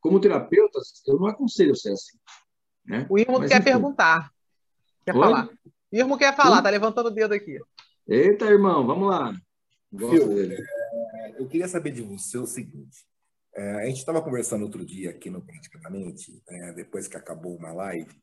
[0.00, 2.18] Como terapeutas, eu não aconselho ser assim.
[2.90, 3.06] Né?
[3.08, 3.70] O Irmo Mas, quer enfim.
[3.70, 4.32] perguntar.
[5.04, 5.20] Quer Oi?
[5.20, 5.48] falar?
[5.92, 7.60] O Irmo quer falar, está levantando o dedo aqui.
[8.08, 9.32] Eita, irmão, vamos lá.
[9.96, 13.06] Phil, é, eu queria saber de você o seguinte.
[13.54, 17.72] É, a gente estava conversando outro dia aqui no Praticamente, é, depois que acabou uma
[17.72, 18.20] live,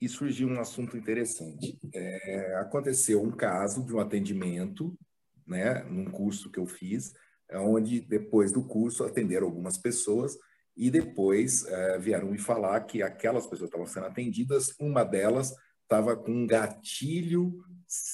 [0.00, 1.76] e surgiu um assunto interessante.
[1.92, 4.96] É, aconteceu um caso de um atendimento,
[5.44, 7.12] né, num curso que eu fiz,
[7.52, 10.38] onde depois do curso atenderam algumas pessoas
[10.78, 15.52] e depois é, vieram me falar que aquelas pessoas que estavam sendo atendidas, uma delas
[15.82, 17.64] estava com um gatilho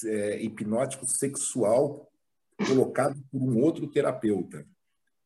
[0.05, 2.11] é, hipnótico sexual
[2.67, 4.65] colocado por um outro terapeuta,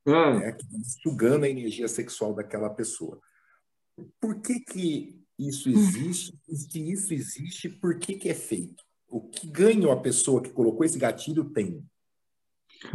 [0.06, 0.40] hum.
[0.40, 0.58] né,
[1.02, 3.22] sugando a energia sexual daquela pessoa.
[4.20, 6.38] Por que, que isso existe?
[6.50, 8.84] E se isso existe, por que, que é feito?
[9.08, 11.86] O que ganho a pessoa que colocou esse gatilho tem?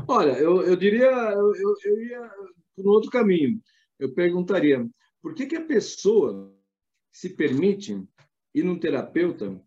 [0.06, 1.52] Olha, eu, eu diria, eu,
[1.84, 2.30] eu ia
[2.76, 3.60] por um outro caminho.
[3.98, 4.86] Eu perguntaria,
[5.22, 6.54] por que, que a pessoa
[7.12, 8.02] se permite
[8.54, 9.60] ir num terapeuta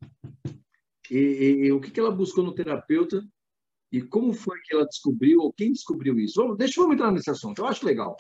[1.10, 3.24] e, e, e o que, que ela buscou no terapeuta
[3.92, 6.42] e como foi que ela descobriu, ou quem descobriu isso?
[6.42, 8.16] Vamos, deixa eu entrar nesse assunto, eu acho legal.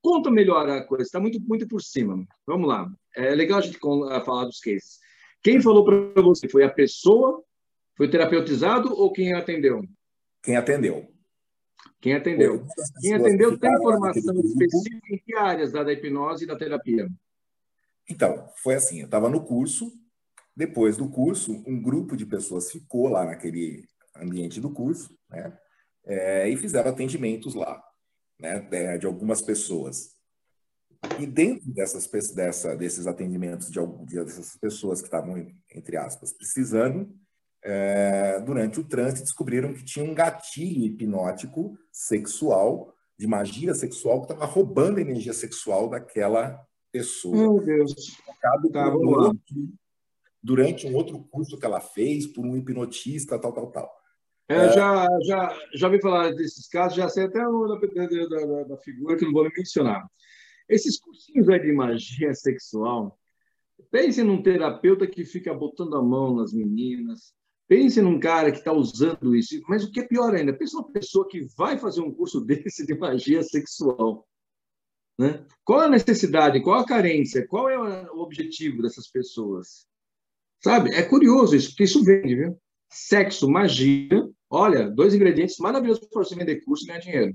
[0.00, 2.24] Conta melhor a coisa, está muito, muito por cima.
[2.46, 2.90] Vamos lá.
[3.14, 4.98] É legal a gente falar dos cases.
[5.42, 6.48] Quem falou para você?
[6.48, 7.42] Foi a pessoa?
[7.96, 9.82] Foi terapeutizado ou quem atendeu?
[10.42, 11.12] Quem atendeu.
[12.00, 12.66] Quem atendeu?
[13.00, 17.08] Quem atendeu tem informação específica em que áreas da hipnose e da terapia?
[18.08, 19.92] Então, foi assim, eu estava no curso,
[20.56, 25.56] depois do curso, um grupo de pessoas ficou lá naquele ambiente do curso, né?
[26.04, 27.82] É, e fizeram atendimentos lá,
[28.40, 28.60] né?
[28.60, 30.16] De, de, algumas pessoas.
[31.20, 35.36] E dentro dessas, dessa, desses atendimentos de, de dessas pessoas que estavam,
[35.72, 37.14] entre aspas, precisando,
[37.70, 44.32] é, durante o trânsito descobriram que tinha um gatilho hipnótico sexual, de magia sexual, que
[44.32, 46.58] estava roubando a energia sexual daquela
[46.90, 47.36] pessoa.
[47.36, 47.92] Meu Deus.
[48.72, 49.74] Tá, durante,
[50.42, 53.98] durante um outro curso que ela fez por um hipnotista, tal, tal, tal.
[54.48, 58.76] É, já, já, já ouvi falar desses casos, já sei até o da, da, da,
[58.78, 60.08] figura que não vou mencionar.
[60.66, 63.18] Esses cursinhos aí de magia sexual,
[63.90, 67.36] pense num terapeuta que fica botando a mão nas meninas,
[67.68, 70.90] pense num cara que está usando isso, mas o que é pior ainda, pense numa
[70.90, 74.26] pessoa que vai fazer um curso desse de magia sexual.
[75.18, 75.44] Né?
[75.64, 77.78] Qual a necessidade, qual a carência, qual é
[78.10, 79.86] o objetivo dessas pessoas?
[80.62, 80.90] Sabe?
[80.90, 82.58] É curioso isso, porque isso vende, viu?
[82.90, 84.08] Sexo, magia,
[84.48, 87.34] olha, dois ingredientes maravilhosos para você vender curso e ganhar dinheiro.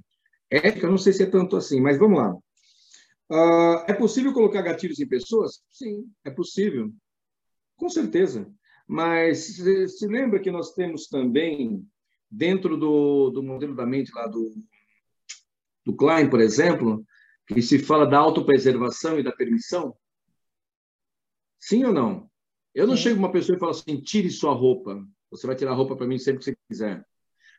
[0.50, 2.34] Ética, não sei se é tanto assim, mas vamos lá.
[3.32, 5.62] Uh, é possível colocar gatilhos em pessoas?
[5.70, 6.92] Sim, é possível.
[7.76, 8.52] Com certeza.
[8.88, 11.88] Mas se, lembra que nós temos também,
[12.30, 14.54] dentro do, do modelo da mente lá do,
[15.86, 17.06] do Klein, por exemplo,
[17.48, 19.96] que se fala da autopreservação e da permissão?
[21.60, 22.30] Sim ou não?
[22.74, 23.04] Eu não Sim.
[23.04, 25.02] chego uma pessoa e falo assim, tire sua roupa.
[25.30, 27.06] Você vai tirar a roupa para mim sempre que você quiser.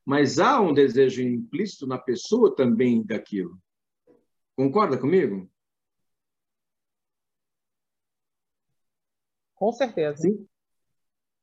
[0.05, 3.59] Mas há um desejo implícito na pessoa também daquilo.
[4.55, 5.51] Concorda comigo?
[9.55, 10.23] Com certeza.
[10.23, 10.47] Sim.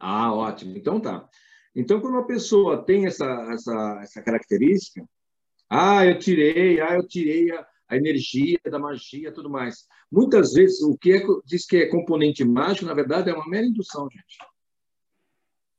[0.02, 0.76] Ah, ótimo.
[0.76, 1.30] Então tá.
[1.76, 5.08] Então, quando uma pessoa tem essa, essa, essa característica,
[5.70, 9.86] ah, eu tirei, ah, eu tirei a, a energia da magia tudo mais.
[10.12, 13.66] Muitas vezes, o que é, diz que é componente mágico, na verdade, é uma mera
[13.66, 14.38] indução, gente.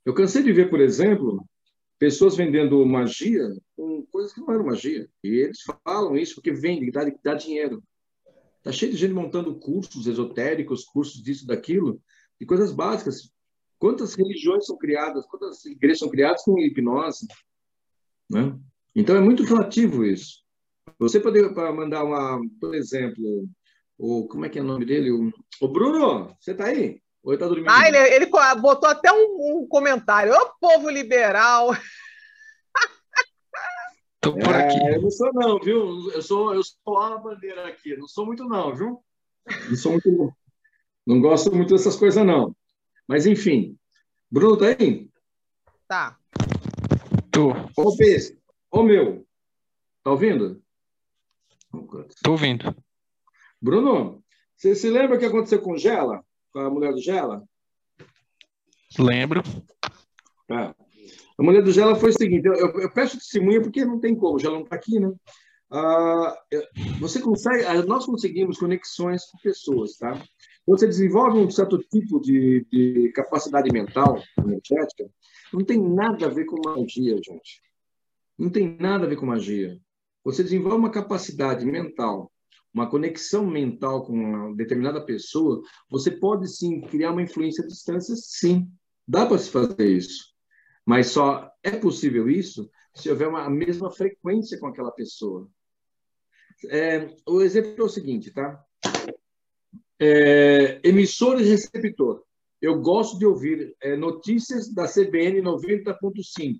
[0.04, 1.44] Eu cansei de ver, por exemplo,
[1.98, 5.08] pessoas vendendo magia com coisas que não eram magia.
[5.22, 7.82] E eles falam isso porque vende, dá, dá dinheiro.
[8.58, 12.00] Está cheio de gente montando cursos esotéricos, cursos disso, daquilo,
[12.40, 13.32] de coisas básicas.
[13.82, 17.26] Quantas religiões são criadas, quantas igrejas são criadas com hipnose?
[18.30, 18.56] Né?
[18.94, 20.44] Então, é muito relativo isso.
[21.00, 23.44] Você poderia mandar uma, por exemplo,
[23.98, 25.10] o como é que é o nome dele?
[25.10, 27.02] O, o Bruno, você está aí?
[27.24, 27.70] Ou ele está dormindo?
[27.70, 28.26] Ah, ele, ele,
[28.60, 30.32] botou até um, um comentário.
[30.32, 31.70] Ô, povo liberal!
[34.20, 34.94] Tô por é, aqui.
[34.94, 36.12] Eu não sou não, viu?
[36.12, 37.96] Eu sou, eu sou a bandeira aqui.
[37.96, 39.02] Não sou muito não, viu?
[39.68, 40.32] Não sou muito
[41.04, 42.54] Não gosto muito dessas coisas não.
[43.06, 43.76] Mas enfim.
[44.30, 45.10] Bruno tá aí?
[45.86, 46.18] Tá.
[47.30, 47.52] Tô.
[47.76, 47.96] Ô.
[48.70, 49.26] Ô, meu.
[50.02, 50.62] Tá ouvindo?
[52.08, 52.74] Estou ouvindo.
[53.60, 54.22] Bruno,
[54.56, 57.42] você se lembra o que aconteceu com Gela, com a mulher do Gela?
[58.98, 59.42] Lembro.
[60.46, 60.74] Tá.
[61.38, 64.36] A mulher do Gela foi o seguinte: eu, eu peço testemunha porque não tem como,
[64.36, 65.12] o Gela não está aqui, né?
[65.70, 66.36] Ah,
[67.00, 70.22] você consegue, ah, nós conseguimos conexões com pessoas, tá?
[70.66, 75.10] Você desenvolve um certo tipo de, de capacidade mental, energética,
[75.52, 77.60] não tem nada a ver com magia, gente.
[78.38, 79.78] Não tem nada a ver com magia.
[80.24, 82.32] Você desenvolve uma capacidade mental,
[82.72, 88.14] uma conexão mental com uma determinada pessoa, você pode sim criar uma influência à distância,
[88.16, 88.70] sim.
[89.06, 90.32] Dá para se fazer isso.
[90.86, 95.48] Mas só é possível isso se houver uma, a mesma frequência com aquela pessoa.
[96.70, 98.64] É, o exemplo é o seguinte, tá?
[100.04, 102.24] É, emissor e receptor.
[102.60, 106.58] Eu gosto de ouvir é, notícias da CBN 90.5.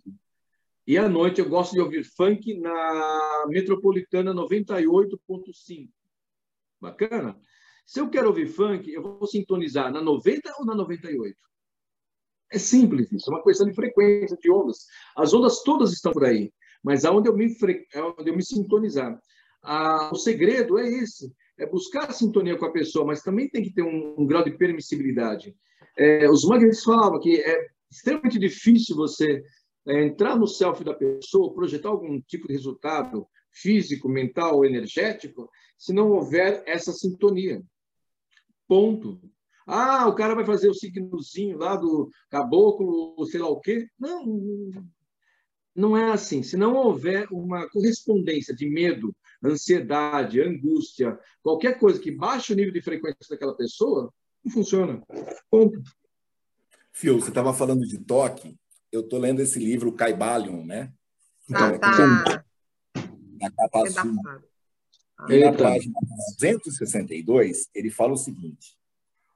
[0.87, 5.89] E à noite eu gosto de ouvir funk na Metropolitana 98.5.
[6.81, 7.37] Bacana?
[7.85, 11.37] Se eu quero ouvir funk, eu vou sintonizar na 90 ou na 98?
[12.53, 14.87] É simples isso, é uma questão de frequência, de ondas.
[15.17, 17.89] As ondas todas estão por aí, mas aonde eu me, fre...
[18.17, 19.21] onde eu me sintonizar.
[19.65, 23.63] Ah, o segredo é esse, é buscar a sintonia com a pessoa, mas também tem
[23.63, 25.55] que ter um, um grau de permissibilidade.
[25.97, 29.43] É, os magnetistas falavam que é extremamente difícil você
[29.87, 35.49] é, entrar no self da pessoa, projetar algum tipo de resultado físico, mental ou energético,
[35.79, 37.63] se não houver essa sintonia.
[38.67, 39.21] Ponto.
[39.67, 43.87] Ah, o cara vai fazer o signozinho lá do caboclo, sei lá o quê.
[43.99, 44.25] Não,
[45.77, 46.43] não é assim.
[46.43, 49.15] Se não houver uma correspondência de medo,
[49.45, 54.13] ansiedade, angústia, qualquer coisa que baixe o nível de frequência daquela pessoa,
[54.45, 55.03] não funciona.
[55.51, 55.83] Ponto.
[56.93, 58.57] Fio, você estava falando de toque
[58.93, 60.93] eu estou lendo esse livro, Caibalion, né?
[61.55, 62.45] Ah, então, tá.
[63.41, 64.15] Na capa azul.
[65.29, 65.95] E na página
[66.39, 68.77] 262, ele fala o seguinte: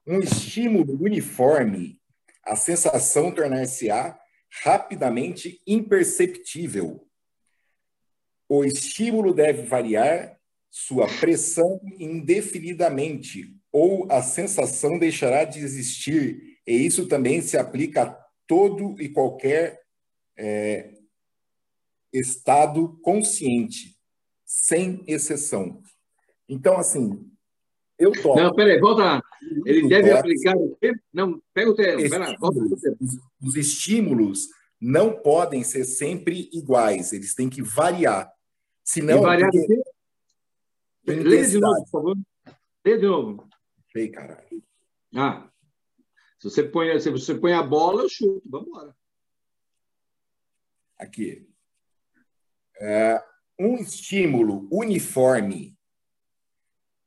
[0.06, 1.98] um estímulo uniforme,
[2.44, 4.18] a sensação tornar-se-á
[4.62, 7.05] rapidamente imperceptível.
[8.48, 10.38] O estímulo deve variar
[10.70, 18.26] sua pressão indefinidamente, ou a sensação deixará de existir, e isso também se aplica a
[18.46, 19.80] todo e qualquer
[20.36, 20.94] é,
[22.12, 23.96] estado consciente,
[24.44, 25.82] sem exceção.
[26.48, 27.26] Então, assim,
[27.98, 28.38] eu toco.
[28.38, 29.22] Não, peraí, volta lá.
[29.64, 30.78] Ele deve aplicar o?
[31.12, 32.60] Não, pega o termo, lá, volta
[33.42, 34.48] Os estímulos
[34.80, 38.30] não podem ser sempre iguais, eles têm que variar.
[38.86, 39.82] Senão, E variar porque-?
[41.06, 42.16] Lê de novo, por favor.
[42.84, 43.48] Lê de novo.
[43.96, 44.62] Ei, caralho.
[45.14, 45.50] Ah,
[46.38, 48.42] se você põe, se você põe a bola, eu chuto.
[48.48, 48.96] Vamos embora.
[50.98, 51.48] Aqui.
[52.80, 53.22] É,
[53.58, 55.76] um estímulo uniforme,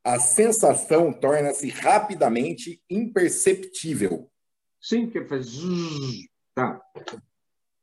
[0.04, 4.30] a sensação torna-se rapidamente imperceptível.
[4.82, 5.48] Sim, que faz.
[6.54, 6.82] Tá.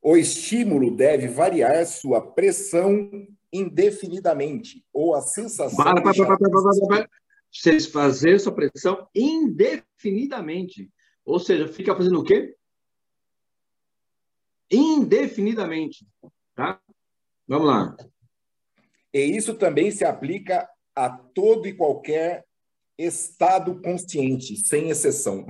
[0.01, 3.27] O estímulo deve variar sua pressão
[3.57, 5.75] indefinidamente, ou a sensação.
[5.75, 7.09] Para, para, para, para, para, para, para.
[7.51, 10.91] Vocês fazer sua pressão indefinidamente.
[11.25, 12.55] Ou seja, fica fazendo o quê?
[14.71, 16.05] Indefinidamente.
[16.55, 16.79] Tá?
[17.47, 17.95] Vamos lá.
[19.13, 22.45] E isso também se aplica a todo e qualquer
[22.97, 25.45] estado consciente, sem exceção.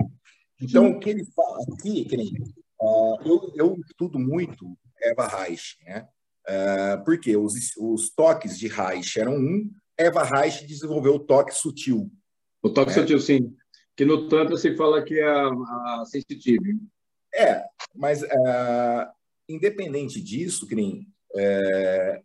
[0.60, 2.32] Então, o que ele fala aqui, que nem,
[2.80, 6.08] ah, eu, eu estudo muito Eva Reich, né?
[6.48, 12.10] Ah, porque os, os toques de Reich eram um, Eva Reich desenvolveu o toque sutil.
[12.62, 12.94] O toque É.
[12.94, 13.54] sutil, sim.
[13.96, 16.78] Que no Tantra se fala que é a, a sensitive.
[17.34, 17.62] É,
[17.94, 19.12] mas ah,
[19.48, 22.22] independente disso, nem, é,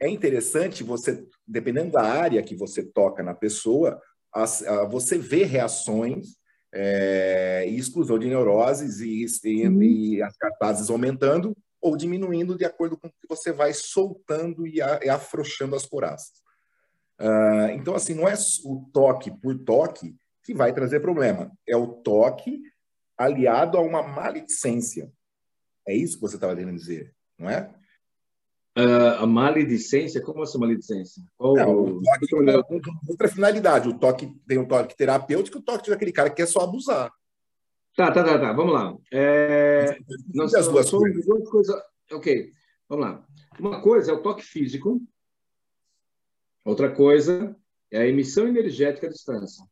[0.00, 4.00] é interessante você, dependendo da área que você toca na pessoa,
[4.32, 6.38] as- ah, você vê reações
[6.72, 12.96] é, e exclusão de neuroses e, e- e as cartazes aumentando ou diminuindo de acordo
[12.96, 16.32] com o que você vai soltando e, a- e afrouxando as coraças.
[17.18, 21.86] Ah, então, assim, não é o toque por toque que vai trazer problema, é o
[21.86, 22.60] toque
[23.16, 25.12] aliado a uma maledicência.
[25.86, 27.70] É isso que você estava querendo dizer, não é?
[28.76, 31.22] Ah, a maledicência, como assim maledicência?
[31.36, 32.34] Qual Não, o- toque
[33.08, 33.88] outra finalidade.
[33.88, 37.10] O toque tem o toque terapêutico o toque daquele cara que quer só abusar.
[37.96, 38.52] Tá, tá, tá, tá.
[38.52, 38.96] Vamos lá.
[39.12, 39.98] É,
[40.34, 41.26] nós as duas coisas.
[41.26, 41.82] duas coisas.
[42.12, 42.50] Ok,
[42.88, 43.26] vamos lá.
[43.58, 45.00] Uma coisa é o toque físico,
[46.64, 47.54] outra coisa
[47.90, 49.64] é a emissão energética à distância.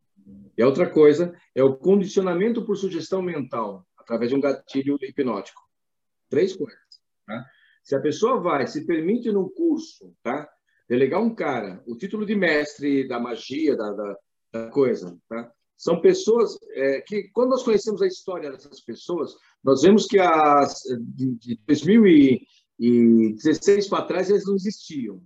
[0.56, 5.62] E a outra coisa é o condicionamento por sugestão mental, através de um gatilho hipnótico.
[6.28, 6.78] Três coisas.
[7.26, 7.46] Tá?
[7.82, 10.48] Se a pessoa vai, se permite num curso, tá?
[10.88, 14.16] delegar um cara, o título de mestre da magia, da, da,
[14.52, 15.52] da coisa, tá?
[15.78, 20.82] São pessoas é, que, quando nós conhecemos a história dessas pessoas, nós vemos que as,
[21.14, 25.22] de, de 2016 para trás eles não existiam.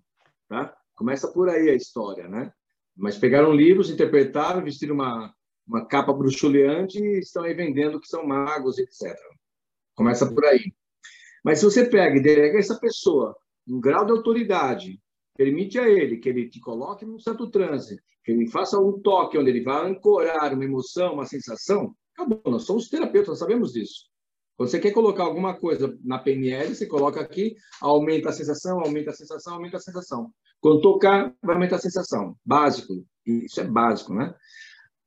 [0.47, 0.77] Tá?
[0.95, 2.53] Começa por aí a história, né?
[2.95, 5.35] Mas pegaram livros, interpretaram, vestiram uma,
[5.67, 9.17] uma capa bruxuleante e estão aí vendendo que são magos, etc.
[9.95, 10.71] Começa por aí.
[11.43, 13.35] Mas se você pega e delega essa pessoa
[13.67, 15.01] um grau de autoridade,
[15.35, 19.39] permite a ele que ele te coloque num certo transe, que ele faça um toque
[19.39, 22.41] onde ele vai ancorar uma emoção, uma sensação, acabou.
[22.47, 24.11] Nós somos terapeutas, nós sabemos disso.
[24.57, 29.11] Quando você quer colocar alguma coisa na PNL, você coloca aqui, aumenta a sensação, aumenta
[29.11, 30.31] a sensação, aumenta a sensação.
[30.61, 32.37] Quando tocar, vai aumentar a sensação.
[32.45, 33.05] Básico.
[33.27, 34.35] Isso é básico, né?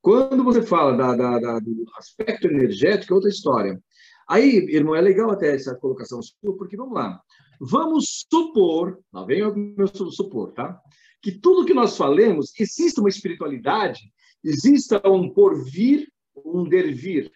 [0.02, 3.82] Quando você fala da, da, da, do aspecto energético, é outra história.
[4.28, 6.20] Aí, irmão, é legal até essa colocação
[6.58, 7.22] porque vamos lá.
[7.60, 10.80] Vamos supor, lá vem o meu supor, tá?
[11.26, 14.14] Que tudo que nós falemos, exista uma espiritualidade,
[14.44, 17.32] exista um porvir, um dervir.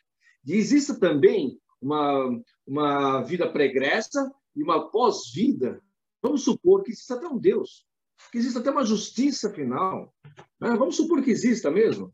[0.45, 5.81] E exista também uma, uma vida pregressa e uma pós-vida.
[6.21, 7.83] Vamos supor que exista até um Deus,
[8.31, 10.13] que exista até uma justiça final.
[10.61, 10.75] né?
[10.77, 12.13] Vamos supor que exista mesmo.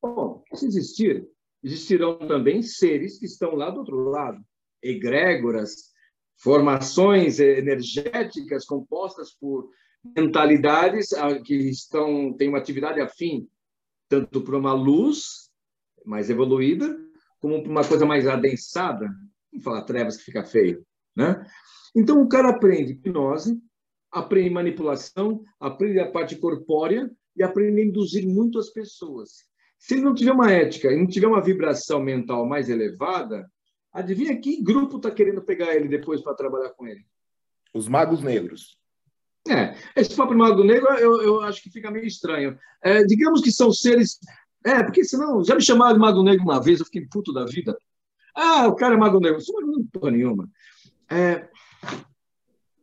[0.00, 1.28] Bom, se existir,
[1.62, 4.42] existirão também seres que estão lá do outro lado,
[4.82, 5.92] egrégoras,
[6.38, 9.68] formações energéticas compostas por
[10.16, 13.48] mentalidades ah, que estão têm uma atividade afim
[14.08, 15.50] tanto para uma luz
[16.04, 16.96] mais evoluída
[17.40, 19.06] como para uma coisa mais adensada.
[19.50, 20.84] Vamos falar trevas que fica feio,
[21.16, 21.44] né?
[21.94, 23.60] Então o cara aprende hipnose,
[24.10, 29.44] aprende manipulação, aprende a parte corpórea e aprende a induzir muito as pessoas.
[29.78, 33.50] Se ele não tiver uma ética e não tiver uma vibração mental mais elevada,
[33.92, 37.04] adivinha que grupo está querendo pegar ele depois para trabalhar com ele?
[37.72, 38.78] Os magos negros.
[39.48, 42.58] É, esse papo mago negro eu, eu acho que fica meio estranho.
[42.82, 44.18] É, digamos que são seres.
[44.64, 45.44] É, porque senão.
[45.44, 47.76] Já me chamaram de mago negro uma vez, eu fiquei puto da vida.
[48.34, 49.38] Ah, o cara é mago negro.
[49.38, 50.48] Isso não é porra nenhuma.
[51.10, 51.46] É,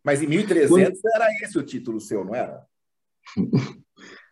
[0.03, 2.63] Mas em 1300 era esse o título seu, não era?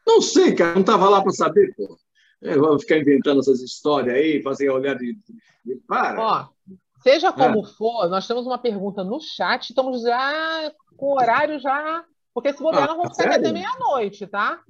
[0.05, 1.97] não sei, cara, não estava lá para saber, pô.
[2.41, 5.17] É, vamos ficar inventando essas histórias aí, fazer olhar de.
[5.65, 6.21] de- Para.
[6.21, 6.47] Ó,
[7.03, 12.05] seja como for, nós temos uma pergunta no chat, estamos já com horário já.
[12.33, 14.61] Porque se bobear, Ah, nós vamos sair até meia-noite, tá?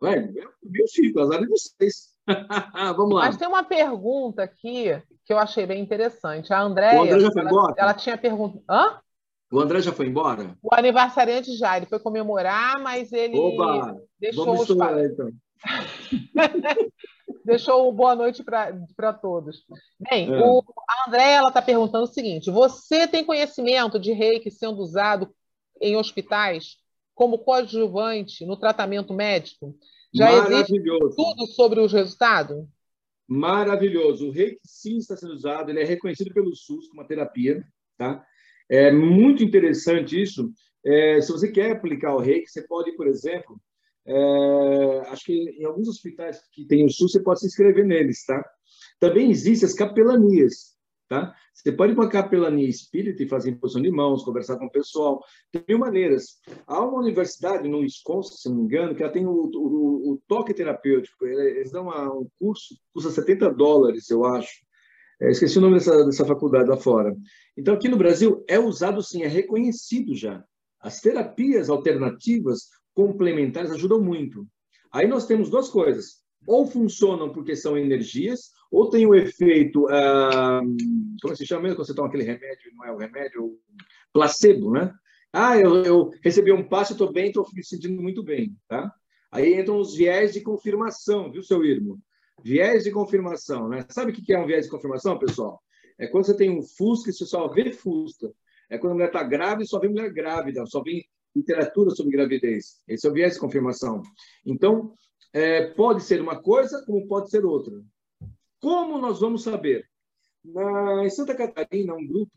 [0.00, 2.12] Vai, eu fico, azar de vocês.
[2.96, 3.26] Vamos lá.
[3.26, 4.86] Mas tem uma pergunta aqui
[5.24, 6.52] que eu achei bem interessante.
[6.52, 7.74] A Andréia, O André já foi ela, embora?
[7.78, 8.62] ela tinha perguntado.
[8.68, 8.98] Hã?
[9.52, 10.56] O André já foi embora?
[10.62, 13.96] O aniversariante já, ele foi comemorar, mas ele Oba!
[14.18, 15.30] deixou Vamos os pa- então.
[17.44, 19.64] deixou o boa noite para todos.
[20.10, 20.40] Bem, É.
[20.40, 25.30] o, a Andréia está perguntando o seguinte: você tem conhecimento de reiki sendo usado
[25.80, 26.76] em hospitais
[27.14, 29.76] como coadjuvante no tratamento médico?
[30.12, 30.82] Já existe
[31.16, 32.66] tudo sobre os resultados?
[33.26, 34.28] Maravilhoso.
[34.28, 37.64] O reiki sim está sendo usado, ele é reconhecido pelo SUS como uma terapia,
[37.96, 38.24] tá?
[38.68, 40.52] É muito interessante isso.
[40.84, 43.60] É, se você quer aplicar o reiki, você pode, por exemplo,
[44.06, 48.24] é, acho que em alguns hospitais que tem o SUS, você pode se inscrever neles,
[48.26, 48.44] tá?
[49.00, 50.76] Também existem as capelanias,
[51.08, 51.34] tá?
[51.54, 54.70] Você pode ir para a capelania espírita e fazer imposição de mãos, conversar com o
[54.70, 55.22] pessoal.
[55.52, 56.38] Tem mil maneiras.
[56.66, 60.22] Há uma universidade no Wisconsin, se não me engano, que ela tem o, o- o
[60.26, 61.24] toque terapêutico.
[61.24, 64.50] Eles dão uma- um curso, custa 70 dólares, eu acho.
[65.22, 67.16] É, esqueci o nome dessa, dessa faculdade lá fora.
[67.56, 70.42] Então, aqui no Brasil, é usado sim, é reconhecido já.
[70.80, 74.44] As terapias alternativas complementares ajudam muito.
[74.92, 76.22] Aí nós temos duas coisas.
[76.46, 80.60] Ou funcionam porque são energias, ou tem o efeito, ah,
[81.22, 83.58] como se chama mesmo quando você toma aquele remédio, não é o remédio,
[84.12, 84.92] placebo, né?
[85.32, 88.92] Ah, eu, eu recebi um passe, estou bem, estou me sentindo muito bem, tá?
[89.32, 91.98] Aí entram os viés de confirmação, viu, seu Irmo?
[92.42, 93.84] Viés de confirmação, né?
[93.88, 95.60] Sabe o que é um viés de confirmação, pessoal?
[95.98, 98.32] É quando você tem um Fusca e você só vê Fusca.
[98.70, 101.04] É quando a mulher está grávida e só vê mulher grávida, só vê
[101.34, 102.80] literatura sobre gravidez.
[102.86, 104.02] Esse é o viés de confirmação.
[104.46, 104.94] Então,
[105.32, 107.74] é, pode ser uma coisa, como pode ser outra.
[108.64, 109.86] Como nós vamos saber?
[110.42, 112.32] Na, em Santa Catarina, um grupo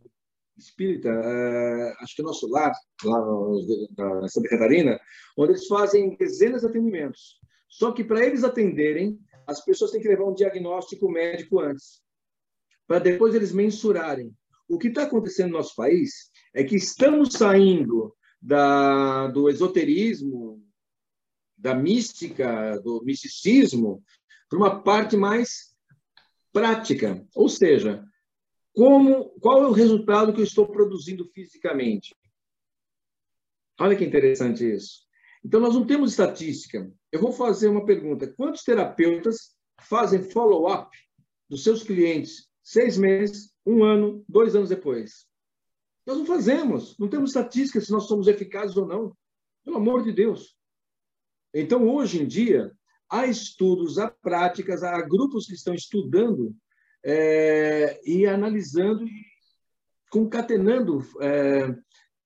[0.57, 2.73] espírita, é, acho que é nosso lar,
[3.05, 4.99] lá no- na Santa Catarina,
[5.37, 7.39] onde eles fazem dezenas de atendimentos.
[7.69, 9.17] Só que para eles atenderem,
[9.47, 12.01] as pessoas têm que levar um diagnóstico médico antes,
[12.85, 14.35] para depois eles mensurarem.
[14.67, 20.61] O que está acontecendo no nosso país é que estamos saindo da, do esoterismo,
[21.57, 24.03] da mística, do misticismo,
[24.49, 25.66] para uma parte mais
[26.57, 27.23] prática.
[27.35, 28.03] Ou seja,
[28.73, 32.15] como, qual é o resultado que eu estou produzindo fisicamente?
[33.79, 35.05] Olha que interessante isso.
[35.45, 36.91] Então, nós não temos estatística.
[37.11, 40.89] Eu vou fazer uma pergunta: quantos terapeutas fazem follow-up
[41.47, 45.27] dos seus clientes seis meses, um ano, dois anos depois?
[46.05, 49.15] Nós não fazemos, não temos estatística se nós somos eficazes ou não.
[49.63, 50.57] Pelo amor de Deus.
[51.53, 52.75] Então, hoje em dia,
[53.09, 56.55] há estudos, há práticas, há grupos que estão estudando
[57.03, 59.25] é, e analisando e
[60.09, 61.75] concatenando é,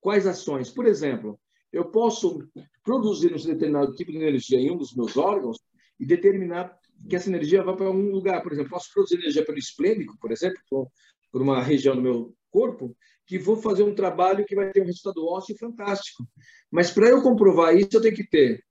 [0.00, 0.70] quais ações.
[0.70, 1.38] Por exemplo,
[1.72, 2.48] eu posso
[2.84, 5.58] produzir um determinado tipo de energia em um dos meus órgãos
[5.98, 6.76] e determinar
[7.08, 8.42] que essa energia vá para um lugar.
[8.42, 12.94] Por exemplo, posso produzir energia pelo esplênico, por exemplo, por, uma região do meu corpo,
[13.26, 16.26] que vou fazer um trabalho que vai ter um resultado ósseo fantástico.
[16.70, 18.62] Mas para eu comprovar isso, eu tenho que ter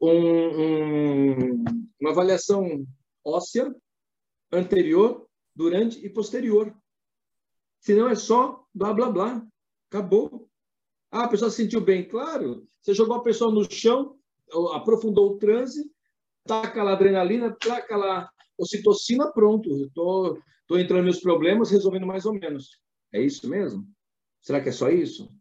[0.00, 1.64] um, um,
[2.00, 2.86] uma avaliação
[3.24, 3.74] óssea
[4.52, 6.74] anterior, durante e posterior.
[7.80, 9.46] Senão é só blá, blá, blá.
[9.90, 10.48] Acabou.
[11.10, 12.06] Ah, a pessoa se sentiu bem.
[12.06, 14.18] Claro, você jogou a pessoa no chão,
[14.74, 15.90] aprofundou o transe,
[16.44, 19.70] taca lá adrenalina, taca lá ocitocina, pronto.
[19.86, 22.78] Estou tô, entrando nos meus problemas, resolvendo mais ou menos.
[23.12, 23.86] É isso mesmo?
[24.42, 25.32] Será que é só isso?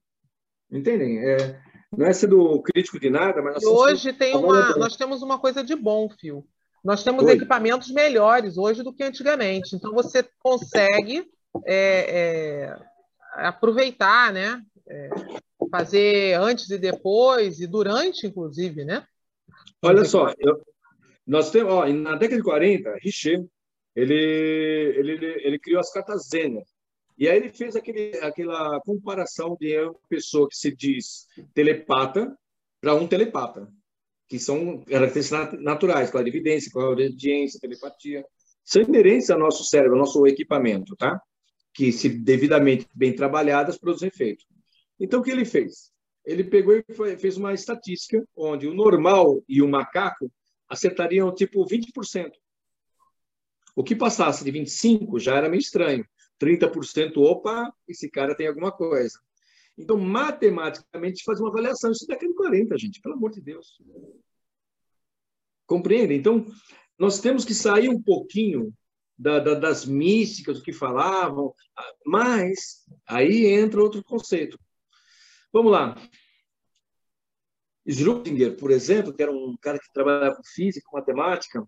[0.71, 1.19] Entendem?
[1.19, 1.61] É,
[1.97, 3.63] não é sendo crítico de nada, mas...
[3.63, 6.45] E hoje tem uma, nós temos uma coisa de bom, Fio.
[6.83, 7.33] Nós temos Oi.
[7.33, 9.75] equipamentos melhores hoje do que antigamente.
[9.75, 11.27] Então, você consegue
[11.65, 12.77] é, é,
[13.33, 14.61] aproveitar, né?
[14.87, 15.09] É,
[15.71, 19.03] fazer antes e depois, e durante, inclusive, né?
[19.81, 20.61] Olha só, eu,
[21.25, 23.43] nós temos, ó, na década de 40, Richer,
[23.95, 26.63] ele, ele, ele criou as cartas Zener.
[27.17, 32.37] E aí ele fez aquele, aquela comparação de uma pessoa que se diz telepata
[32.81, 33.71] para um telepata,
[34.27, 38.25] que são características naturais, clarividência, clarividência, telepatia.
[38.63, 41.21] São inerentes ao nosso cérebro, ao nosso equipamento, tá?
[41.73, 44.43] Que, se devidamente bem trabalhadas, produzem efeito.
[44.99, 45.91] Então, o que ele fez?
[46.25, 50.31] Ele pegou e fez uma estatística onde o normal e o macaco
[50.67, 52.31] acertariam tipo 20%.
[53.75, 56.05] O que passasse de 25% já era meio estranho.
[56.41, 59.19] 30%, opa, esse cara tem alguma coisa.
[59.77, 61.91] Então, matematicamente, faz uma avaliação.
[61.91, 63.81] Isso daqui é de 40, gente, pelo amor de Deus.
[65.65, 66.13] Compreende?
[66.13, 66.45] Então,
[66.97, 68.73] nós temos que sair um pouquinho
[69.17, 71.53] da, da, das místicas, do que falavam,
[72.05, 74.59] mas aí entra outro conceito.
[75.51, 75.95] Vamos lá.
[77.87, 81.65] Schrödinger, por exemplo, que era um cara que trabalhava com física, com matemática,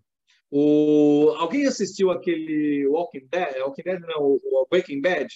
[0.50, 1.34] O...
[1.38, 3.60] Alguém assistiu aquele Walking Dead?
[3.60, 5.28] Walking Dead não, o Breaking Bad?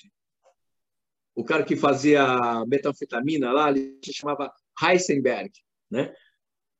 [1.34, 4.52] O cara que fazia metanfetamina lá, ele se chamava
[4.82, 5.50] Heisenberg,
[5.90, 6.14] né?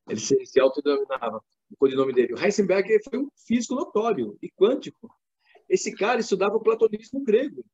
[0.09, 2.35] Ele se, se autodenominava, o codinome dele.
[2.35, 5.11] O Heisenberg foi um físico notório e quântico.
[5.69, 7.65] Esse cara estudava o platonismo grego,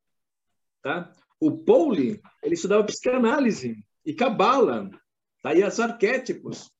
[0.82, 1.12] tá?
[1.40, 4.90] O Pauli, ele estudava psicanálise e cabala,
[5.42, 5.54] tá?
[5.54, 6.70] E os arquétipos.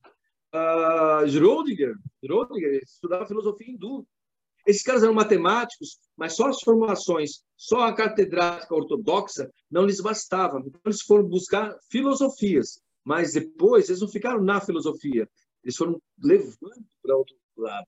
[0.53, 4.05] Uh, Schrödinger, Schrödinger estudava filosofia hindu.
[4.65, 10.59] Esses caras eram matemáticos, mas só as formações, só a catedrática ortodoxa não lhes bastava.
[10.59, 15.29] Então, eles foram buscar filosofias, mas depois eles não ficaram na filosofia,
[15.63, 17.87] eles foram levando para outro lado.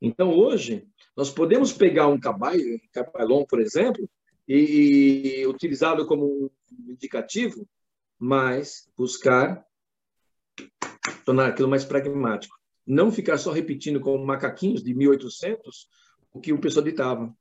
[0.00, 0.86] Então, hoje,
[1.16, 4.08] nós podemos pegar um cabalho, um cabalon, por exemplo,
[4.46, 6.50] e, e utilizá-lo como um
[6.90, 7.66] indicativo,
[8.18, 9.65] mas buscar
[11.24, 12.56] tornar aquilo mais pragmático.
[12.86, 15.88] Não ficar só repetindo como macaquinhos de 1800
[16.32, 17.34] o que o pessoal ditava.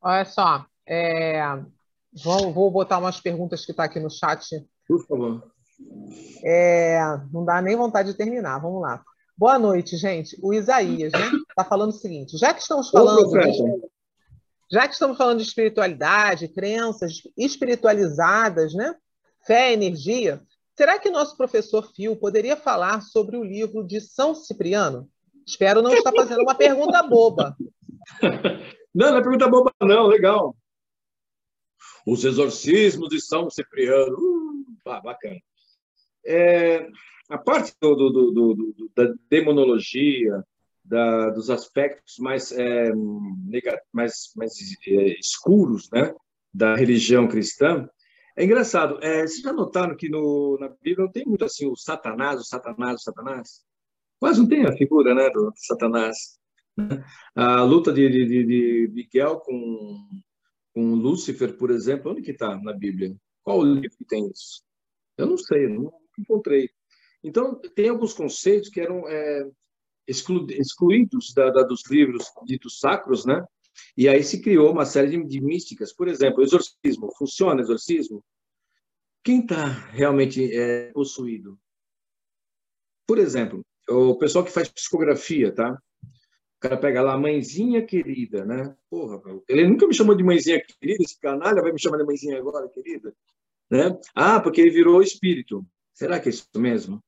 [0.00, 1.40] Olha só, é...
[2.22, 4.44] vou, vou botar umas perguntas que está aqui no chat.
[4.86, 5.50] Por favor.
[6.44, 7.00] É...
[7.32, 8.58] Não dá nem vontade de terminar.
[8.58, 9.02] Vamos lá.
[9.36, 10.36] Boa noite, gente.
[10.42, 11.30] O Isaías, né?
[11.48, 13.30] Está falando o seguinte: já que estamos falando.
[13.30, 13.88] de...
[14.70, 18.94] Já que estamos falando de espiritualidade, crenças espiritualizadas, né?
[19.46, 20.42] Fé, energia,
[20.78, 25.10] Será que nosso professor Fio poderia falar sobre o livro de São Cipriano?
[25.44, 27.56] Espero não estar fazendo uma pergunta boba.
[28.94, 30.56] Não, não é pergunta boba, não, legal.
[32.06, 34.16] Os exorcismos de São Cipriano.
[34.16, 35.36] Uh, bacana.
[36.26, 36.88] É,
[37.28, 40.42] a parte do, do, do, da demonologia,
[40.82, 42.90] da, dos aspectos mais, é,
[43.92, 44.52] mais, mais
[44.86, 46.12] é, escuros né,
[46.52, 47.88] da religião cristã,
[48.38, 48.98] é engraçado.
[49.02, 52.44] É, vocês já notaram que no, na Bíblia não tem muito assim o Satanás, o
[52.44, 53.64] Satanás, o Satanás?
[54.20, 56.38] Quase não tem a figura né, do, Satanás.
[57.34, 60.08] A luta de, de, de Miguel com,
[60.72, 63.16] com Lúcifer, por exemplo, onde que está na Bíblia?
[63.42, 64.62] Qual livro que tem isso?
[65.16, 66.70] Eu não sei, não encontrei.
[67.24, 69.50] Então, tem alguns conceitos que eram é,
[70.06, 73.44] exclu, excluídos da, da, dos livros ditos sacros, né?
[73.98, 75.92] E aí se criou uma série de, de místicas.
[75.92, 77.12] Por exemplo, exorcismo.
[77.18, 78.24] Funciona exorcismo?
[79.24, 81.58] Quem está realmente é, possuído?
[83.08, 85.76] Por exemplo, o pessoal que faz psicografia, tá?
[86.04, 88.72] O cara pega lá, mãezinha querida, né?
[88.88, 92.38] Porra, ele nunca me chamou de mãezinha querida, esse canalha vai me chamar de mãezinha
[92.38, 93.12] agora, querida.
[93.68, 93.98] Né?
[94.14, 95.66] Ah, porque ele virou espírito.
[95.92, 97.02] Será que é isso mesmo?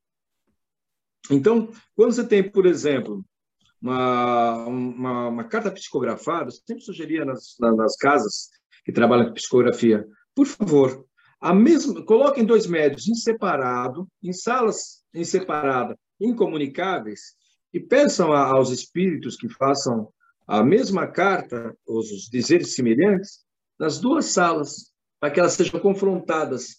[1.31, 3.25] Então, quando você tem, por exemplo,
[3.81, 8.51] uma, uma, uma carta psicografada, sempre sugeria nas, nas casas
[8.85, 11.05] que trabalham com psicografia, por favor,
[11.41, 17.35] a mesma, coloquem dois médios em separado, em salas em separada, incomunicáveis,
[17.73, 20.13] e peçam a, aos espíritos que façam
[20.47, 23.45] a mesma carta, os dizeres semelhantes,
[23.79, 26.79] nas duas salas, para que elas sejam confrontadas.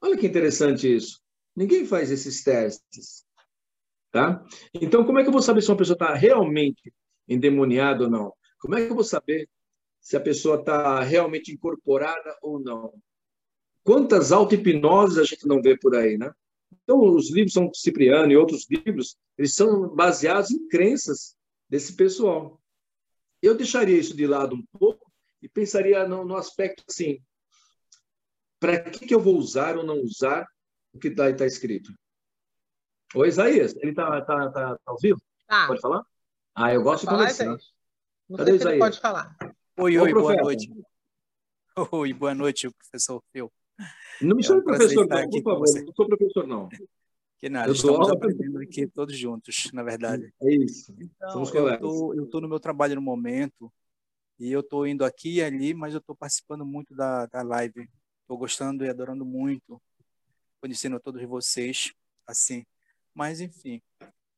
[0.00, 1.20] Olha que interessante isso.
[1.54, 3.24] Ninguém faz esses testes.
[4.12, 4.44] Tá?
[4.74, 6.92] Então, como é que eu vou saber se uma pessoa está realmente
[7.26, 8.32] endemoniada ou não?
[8.60, 9.48] Como é que eu vou saber
[10.00, 12.92] se a pessoa está realmente incorporada ou não?
[13.82, 16.30] Quantas auto-hipnoses a gente não vê por aí, né?
[16.84, 21.34] Então, os livros São Cipriano e outros livros, eles são baseados em crenças
[21.68, 22.60] desse pessoal.
[23.40, 25.10] Eu deixaria isso de lado um pouco
[25.40, 27.18] e pensaria no, no aspecto assim,
[28.60, 30.46] para que, que eu vou usar ou não usar
[30.92, 31.92] o que está tá escrito?
[33.14, 35.20] Oi, Isaías, ele está tá, tá, tá ao vivo?
[35.46, 35.66] Tá.
[35.66, 36.02] Pode falar?
[36.54, 37.72] Ah, eu gosto pode de conversar.
[38.26, 39.36] Não Cadê sei se ele pode falar.
[39.78, 40.72] Oi, oi, boa noite.
[41.92, 43.52] Oi, boa noite, professor Phil.
[44.20, 45.66] Não me chame é um professor, não, por favor.
[45.84, 46.68] Não sou professor, não.
[47.38, 50.32] Que nada, eu estamos aprendendo aqui todos juntos, na verdade.
[50.40, 50.94] É isso.
[50.98, 51.82] Então, Somos colegas.
[51.82, 53.70] Eu estou no meu trabalho no momento
[54.38, 57.90] e eu estou indo aqui e ali, mas eu estou participando muito da, da live.
[58.22, 59.80] Estou gostando e adorando muito,
[60.60, 61.92] conhecendo todos vocês,
[62.26, 62.64] assim.
[63.14, 63.82] Mas, enfim,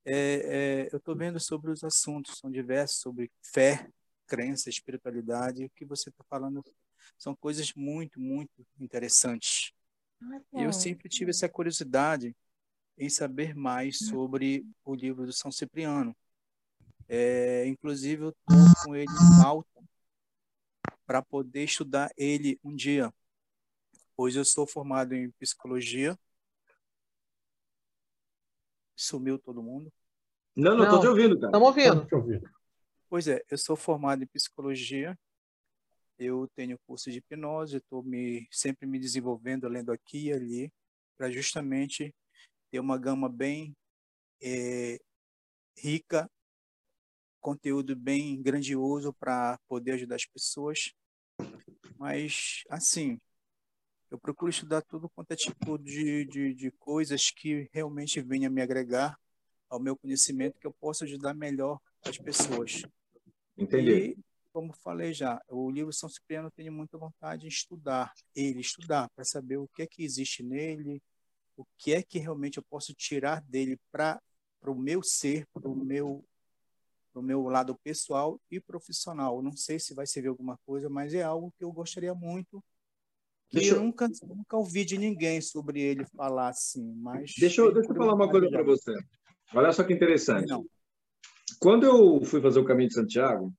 [0.05, 3.89] é, é, eu estou vendo sobre os assuntos, são diversos, sobre fé,
[4.27, 5.65] crença, espiritualidade.
[5.65, 6.63] O que você está falando
[7.19, 9.73] são coisas muito, muito interessantes.
[10.23, 12.35] Ah, eu sempre tive essa curiosidade
[12.97, 16.17] em saber mais sobre o livro do São Cipriano.
[17.09, 19.83] É, inclusive, eu estou com ele em alta
[21.07, 23.13] para poder estudar ele um dia,
[24.17, 26.19] pois eu sou formado em psicologia
[28.97, 29.93] Sumiu todo mundo?
[30.57, 31.49] Não, não, estou te ouvindo, cara.
[31.49, 32.51] Estamos ouvindo.
[33.09, 35.17] Pois é, eu sou formado em psicologia,
[36.19, 40.73] eu tenho curso de hipnose, estou me, sempre me desenvolvendo, lendo aqui e ali,
[41.17, 42.15] para justamente
[42.71, 43.77] ter uma gama bem
[44.43, 44.99] é,
[45.77, 46.31] rica,
[47.41, 50.93] conteúdo bem grandioso para poder ajudar as pessoas.
[51.99, 53.19] Mas, assim,
[54.15, 58.63] eu procuro estudar tudo quanto é tipo de, de, de coisas que realmente venha me
[58.63, 59.19] agregar
[59.69, 62.83] ao meu conhecimento, que eu possa ajudar melhor as pessoas.
[63.59, 63.91] Entendi.
[63.91, 64.19] E,
[64.53, 69.11] como falei já, o livro São Cipriano eu tenho muita vontade de estudar ele, estudar,
[69.17, 71.03] para saber o que é que existe nele,
[71.57, 74.23] o que é que realmente eu posso tirar dele para
[74.65, 76.25] o meu ser, para o meu
[77.13, 79.43] pro meu lado pessoal e profissional.
[79.43, 82.63] Não sei se vai servir alguma coisa, mas é algo que eu gostaria muito
[83.53, 87.33] deixa eu nunca, nunca ouvi de ninguém sobre ele falar assim, mas...
[87.39, 88.93] Deixa eu, deixa eu falar uma coisa para você.
[89.55, 90.49] Olha só que interessante.
[90.49, 90.65] Não.
[91.61, 93.53] Quando eu fui fazer o Caminho de Santiago,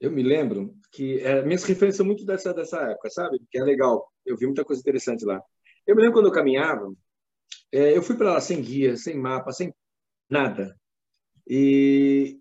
[0.00, 3.40] eu me lembro que é, minhas referências são muito dessa, dessa época, sabe?
[3.50, 4.12] Que é legal.
[4.24, 5.42] Eu vi muita coisa interessante lá.
[5.86, 6.92] Eu me lembro quando eu caminhava,
[7.72, 9.74] é, eu fui para lá sem guia, sem mapa, sem
[10.28, 10.78] nada.
[11.46, 12.38] E,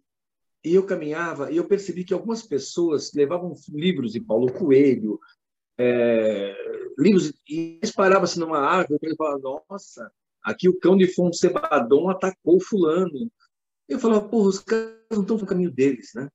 [0.63, 5.19] e eu caminhava e eu percebi que algumas pessoas levavam livros de Paulo Coelho,
[5.77, 6.55] é,
[6.97, 10.11] livros, e eles paravam assim numa árvore e falavam, nossa,
[10.43, 13.31] aqui o cão de Fonsebadon atacou fulano.
[13.87, 16.29] Eu falava, porra, os caras não estão no caminho deles, né?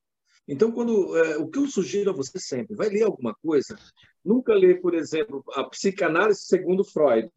[0.47, 3.79] Então, quando é, o que eu sugiro a você sempre, vai ler alguma coisa,
[4.25, 7.31] nunca lê, por exemplo, a psicanálise segundo Freud,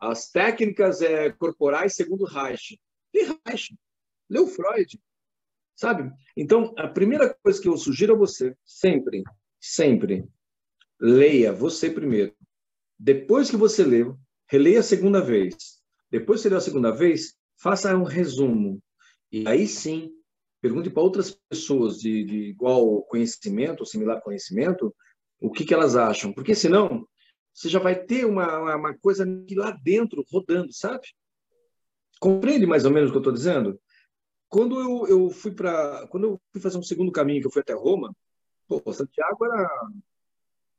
[0.00, 2.80] as técnicas é, corporais segundo Reich.
[3.14, 3.76] Lê Reich,
[4.28, 4.98] lê o Freud,
[5.74, 6.10] sabe?
[6.34, 9.22] Então, a primeira coisa que eu sugiro a você, sempre,
[9.60, 10.26] sempre,
[11.00, 12.34] leia você primeiro.
[12.98, 14.16] Depois que você leu,
[14.48, 15.80] releia a segunda vez.
[16.10, 18.80] Depois que você leu a segunda vez, faça um resumo.
[19.30, 20.10] E aí sim,
[20.60, 24.94] pergunte para outras pessoas de, de igual conhecimento, similar conhecimento,
[25.40, 26.32] o que, que elas acham.
[26.32, 27.06] Porque senão,
[27.52, 31.06] você já vai ter uma, uma coisa lá dentro rodando, sabe?
[32.20, 33.80] Compreende mais ou menos o que eu estou dizendo?
[34.48, 37.62] Quando eu, eu fui para, quando eu fui fazer um segundo caminho, que eu fui
[37.62, 38.14] até Roma,
[38.68, 39.68] pô, Santiago era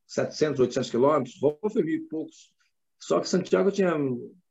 [0.08, 2.52] 700, 800 quilômetros, Roma foi mil e poucos.
[3.00, 3.96] Só que Santiago tinha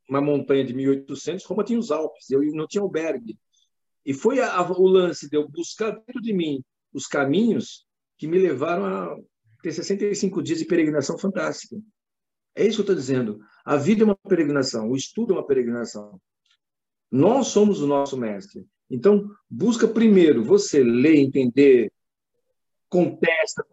[0.08, 3.38] uma montanha de 1.800, Roma tinha os Alpes, eu não tinha albergue.
[4.04, 6.62] E foi a, a, o lance de eu buscar dentro de mim
[6.92, 7.84] os caminhos
[8.16, 9.16] que me levaram a
[9.62, 11.76] ter 65 dias de peregrinação fantástica.
[12.54, 13.40] É isso que eu estou dizendo.
[13.64, 16.20] A vida é uma peregrinação, o estudo é uma peregrinação.
[17.10, 18.64] Nós somos o nosso mestre.
[18.88, 21.92] Então, busca primeiro você ler, entender,
[22.88, 23.64] contesta,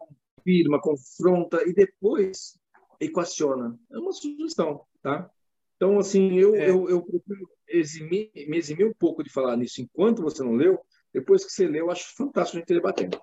[0.44, 2.58] confirma, confronta e depois
[3.00, 3.78] equaciona.
[3.90, 5.30] É uma sugestão, tá?
[5.76, 6.70] Então, assim, eu, é.
[6.70, 10.78] eu, eu prefiro eximir, me eximir um pouco de falar nisso enquanto você não leu.
[11.12, 13.20] Depois que você leu, eu acho fantástico a gente debatendo.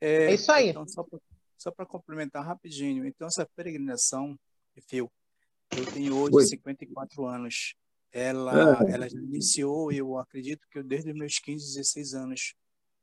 [0.00, 0.68] É, é isso aí.
[0.68, 0.84] Então,
[1.56, 4.38] só para complementar rapidinho, então essa peregrinação,
[4.88, 5.10] Fio,
[5.76, 6.44] eu tenho hoje Oi.
[6.44, 7.74] 54 anos.
[8.12, 8.92] Ela, é.
[8.92, 12.54] ela iniciou, eu acredito que eu, desde os meus 15, 16 anos,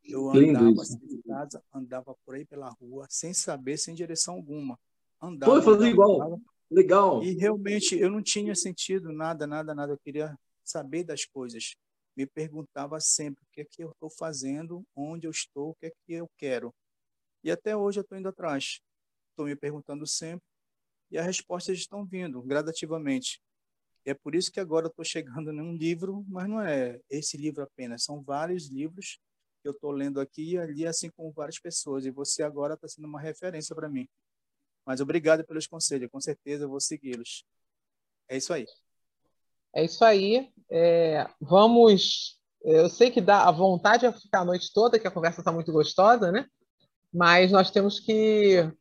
[0.03, 4.79] eu andava assim de casa, andava por aí pela rua, sem saber, sem direção alguma.
[5.21, 5.51] Andava.
[5.51, 6.21] Foi fazer igual.
[6.21, 7.23] Andava, Legal.
[7.23, 9.93] E realmente eu não tinha sentido nada, nada, nada.
[9.93, 11.75] Eu queria saber das coisas.
[12.17, 15.87] Me perguntava sempre o que é que eu estou fazendo, onde eu estou, o que
[15.87, 16.73] é que eu quero.
[17.43, 18.79] E até hoje eu estou indo atrás.
[19.31, 20.45] Estou me perguntando sempre
[21.13, 23.39] e as respostas estão vindo gradativamente.
[24.03, 27.63] E é por isso que agora estou chegando num livro, mas não é esse livro
[27.63, 29.19] apenas, são vários livros
[29.67, 32.05] eu estou lendo aqui e ali, assim como várias pessoas.
[32.05, 34.07] E você agora está sendo uma referência para mim.
[34.85, 37.45] Mas obrigado pelos conselhos, com certeza vou segui-los.
[38.27, 38.65] É isso aí.
[39.73, 40.51] É isso aí.
[40.69, 42.39] É, vamos.
[42.61, 45.51] Eu sei que dá a vontade de ficar a noite toda, que a conversa está
[45.51, 46.47] muito gostosa, né?
[47.13, 48.71] Mas nós temos que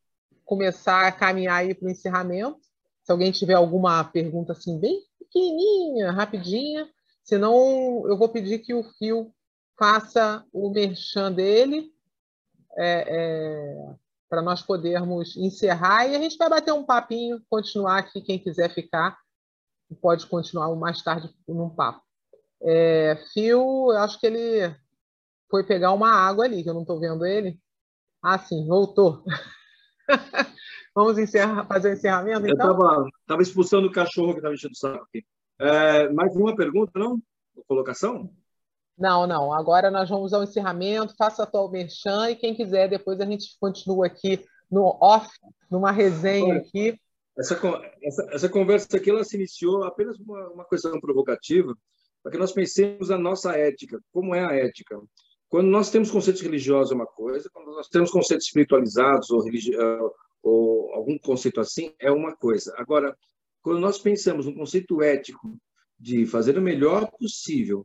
[0.45, 2.61] começar a caminhar aí para o encerramento.
[3.03, 6.89] Se alguém tiver alguma pergunta assim, bem pequenininha, rapidinha,
[7.25, 9.33] senão eu vou pedir que o Fio
[9.79, 11.93] faça o merchan dele.
[12.77, 13.95] É, é,
[14.33, 18.73] para nós podermos encerrar e a gente vai bater um papinho, continuar aqui, quem quiser
[18.73, 19.19] ficar,
[20.01, 22.01] pode continuar mais tarde num papo.
[22.63, 24.75] É, Fio, eu acho que ele
[25.51, 27.61] foi pegar uma água ali, que eu não estou vendo ele.
[28.23, 29.23] Ah, sim, voltou.
[30.95, 32.71] Vamos encerrar, fazer o encerramento, então?
[32.71, 35.27] Eu estava expulsando o cachorro que estava enchendo o saco aqui.
[35.59, 37.21] É, mais uma pergunta, não?
[37.67, 38.33] Colocação?
[39.03, 39.53] Não, não.
[39.53, 41.17] Agora nós vamos ao encerramento.
[41.19, 45.29] Faça a tua merchan e quem quiser, depois a gente continua aqui no off,
[45.69, 46.97] numa resenha aqui.
[47.37, 47.61] Essa,
[48.01, 51.75] essa, essa conversa aqui ela se iniciou apenas uma, uma questão provocativa
[52.23, 53.99] para que nós pensemos a nossa ética.
[54.13, 54.97] Como é a ética?
[55.49, 59.73] Quando nós temos conceitos religiosos é uma coisa, quando nós temos conceitos espiritualizados ou, religi
[60.45, 62.73] ou algum conceito assim é uma coisa.
[62.77, 63.17] Agora,
[63.63, 65.59] quando nós pensamos um conceito ético
[65.99, 67.85] de fazer o melhor possível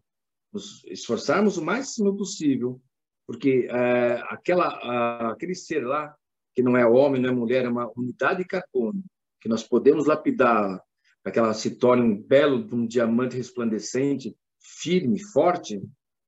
[0.58, 2.82] nos esforçarmos o máximo possível,
[3.28, 6.16] porque é, aquela, aquele ser lá,
[6.56, 9.04] que não é homem, não é mulher, é uma unidade de carbono,
[9.40, 10.82] que nós podemos lapidar
[11.22, 15.80] para que ela se torne um belo um diamante resplandecente, firme, forte,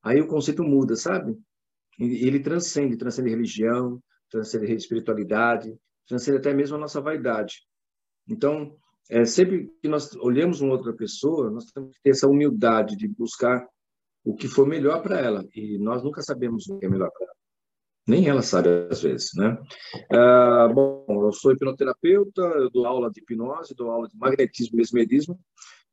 [0.03, 1.35] aí o conceito muda, sabe?
[1.97, 3.99] Ele transcende, transcende religião,
[4.30, 5.76] transcende espiritualidade,
[6.07, 7.65] transcende até mesmo a nossa vaidade.
[8.27, 8.77] Então,
[9.10, 13.07] é, sempre que nós olhamos uma outra pessoa, nós temos que ter essa humildade de
[13.07, 13.65] buscar
[14.30, 15.43] o que for melhor para ela.
[15.56, 17.35] E nós nunca sabemos o que é melhor para ela.
[18.07, 19.57] Nem ela sabe, às vezes, né?
[20.11, 24.77] Ah, bom, eu sou hipnoterapeuta, eu dou aula de hipnose, dou aula de magnetismo e
[24.77, 25.39] mesmerismo.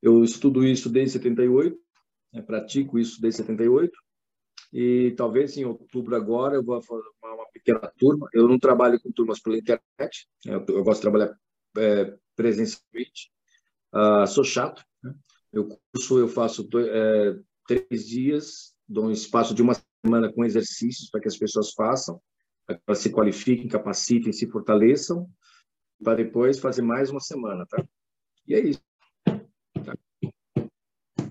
[0.03, 1.77] Eu estudo isso desde 78,
[2.33, 2.43] né?
[2.43, 3.93] pratico isso desde 78.
[4.73, 8.29] E talvez em outubro agora eu vou fazer uma, pequena turma.
[8.35, 11.35] Eu não trabalho com turmas pela internet, eu, eu gosto de trabalhar
[11.79, 13.31] é, presencialmente.
[13.95, 14.83] Uh, sou chato.
[15.03, 15.15] Né?
[15.53, 19.75] Eu curso, eu faço é, três dias, dou um espaço de uma
[20.05, 22.21] semana com exercícios para que as pessoas façam,
[22.67, 25.29] para que elas se qualifiquem, capacitem, se fortaleçam,
[26.03, 27.85] para depois fazer mais uma semana, tá?
[28.47, 28.83] E é isso.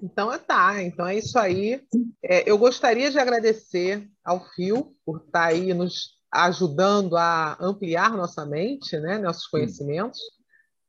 [0.01, 1.81] Então é tá, então é isso aí.
[2.23, 8.15] É, eu gostaria de agradecer ao Fio por estar tá aí nos ajudando a ampliar
[8.15, 10.19] nossa mente, né, nossos conhecimentos.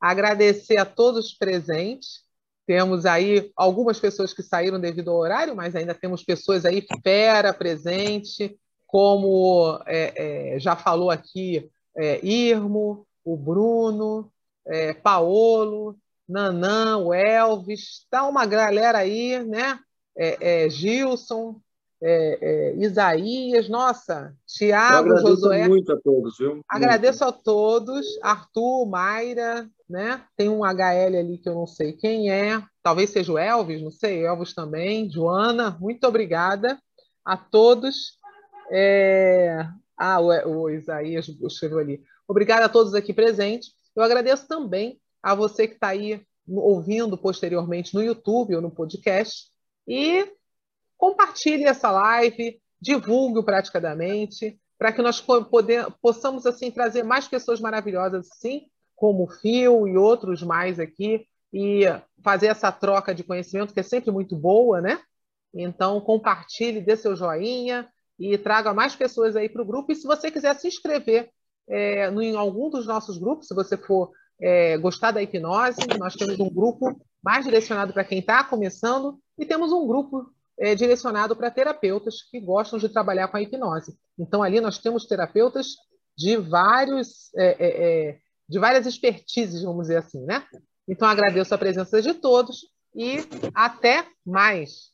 [0.00, 2.25] Agradecer a todos presentes.
[2.66, 7.54] Temos aí algumas pessoas que saíram devido ao horário, mas ainda temos pessoas aí fera
[7.54, 14.30] presente, como é, é, já falou aqui é, Irmo, o Bruno,
[14.66, 15.96] é, Paolo,
[16.28, 19.78] Nanã, o Elvis, está uma galera aí, né?
[20.16, 21.60] É, é, Gilson,
[22.02, 25.68] é, Isaías, nossa, Tiago, Josué.
[25.68, 26.60] muito a todos, viu?
[26.68, 27.38] Agradeço muito.
[27.38, 30.24] a todos, Arthur, Mayra, né?
[30.36, 33.90] Tem um HL ali que eu não sei quem é, talvez seja o Elvis, não
[33.90, 36.78] sei, Elvis também, Joana, muito obrigada
[37.24, 38.18] a todos.
[38.70, 39.66] É...
[39.96, 42.02] Ah, o, o Isaías escreveu ali.
[42.28, 43.72] Obrigada a todos aqui presentes.
[43.94, 49.48] Eu agradeço também a você que está aí ouvindo posteriormente no YouTube ou no podcast.
[49.88, 50.30] E
[50.98, 57.60] compartilhe essa live, divulgue o praticadamente, para que nós poder, possamos assim trazer mais pessoas
[57.60, 61.82] maravilhosas assim, como o Fio e outros mais aqui, e
[62.24, 64.98] fazer essa troca de conhecimento que é sempre muito boa, né?
[65.54, 69.92] Então compartilhe, dê seu joinha e traga mais pessoas aí para o grupo.
[69.92, 71.30] E se você quiser se inscrever
[71.68, 74.10] é, em algum dos nossos grupos, se você for
[74.40, 79.44] é, gostar da hipnose, nós temos um grupo mais direcionado para quem está começando e
[79.44, 83.96] temos um grupo é, direcionado para terapeutas que gostam de trabalhar com a hipnose.
[84.18, 85.68] Então, ali nós temos terapeutas
[86.16, 88.18] de vários é, é, é,
[88.48, 90.46] de várias expertises, vamos dizer assim, né?
[90.88, 93.18] Então, agradeço a presença de todos e
[93.54, 94.92] até mais.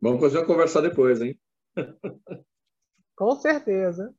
[0.00, 1.38] Vamos continuar a conversar depois, hein?
[3.16, 4.14] Com certeza.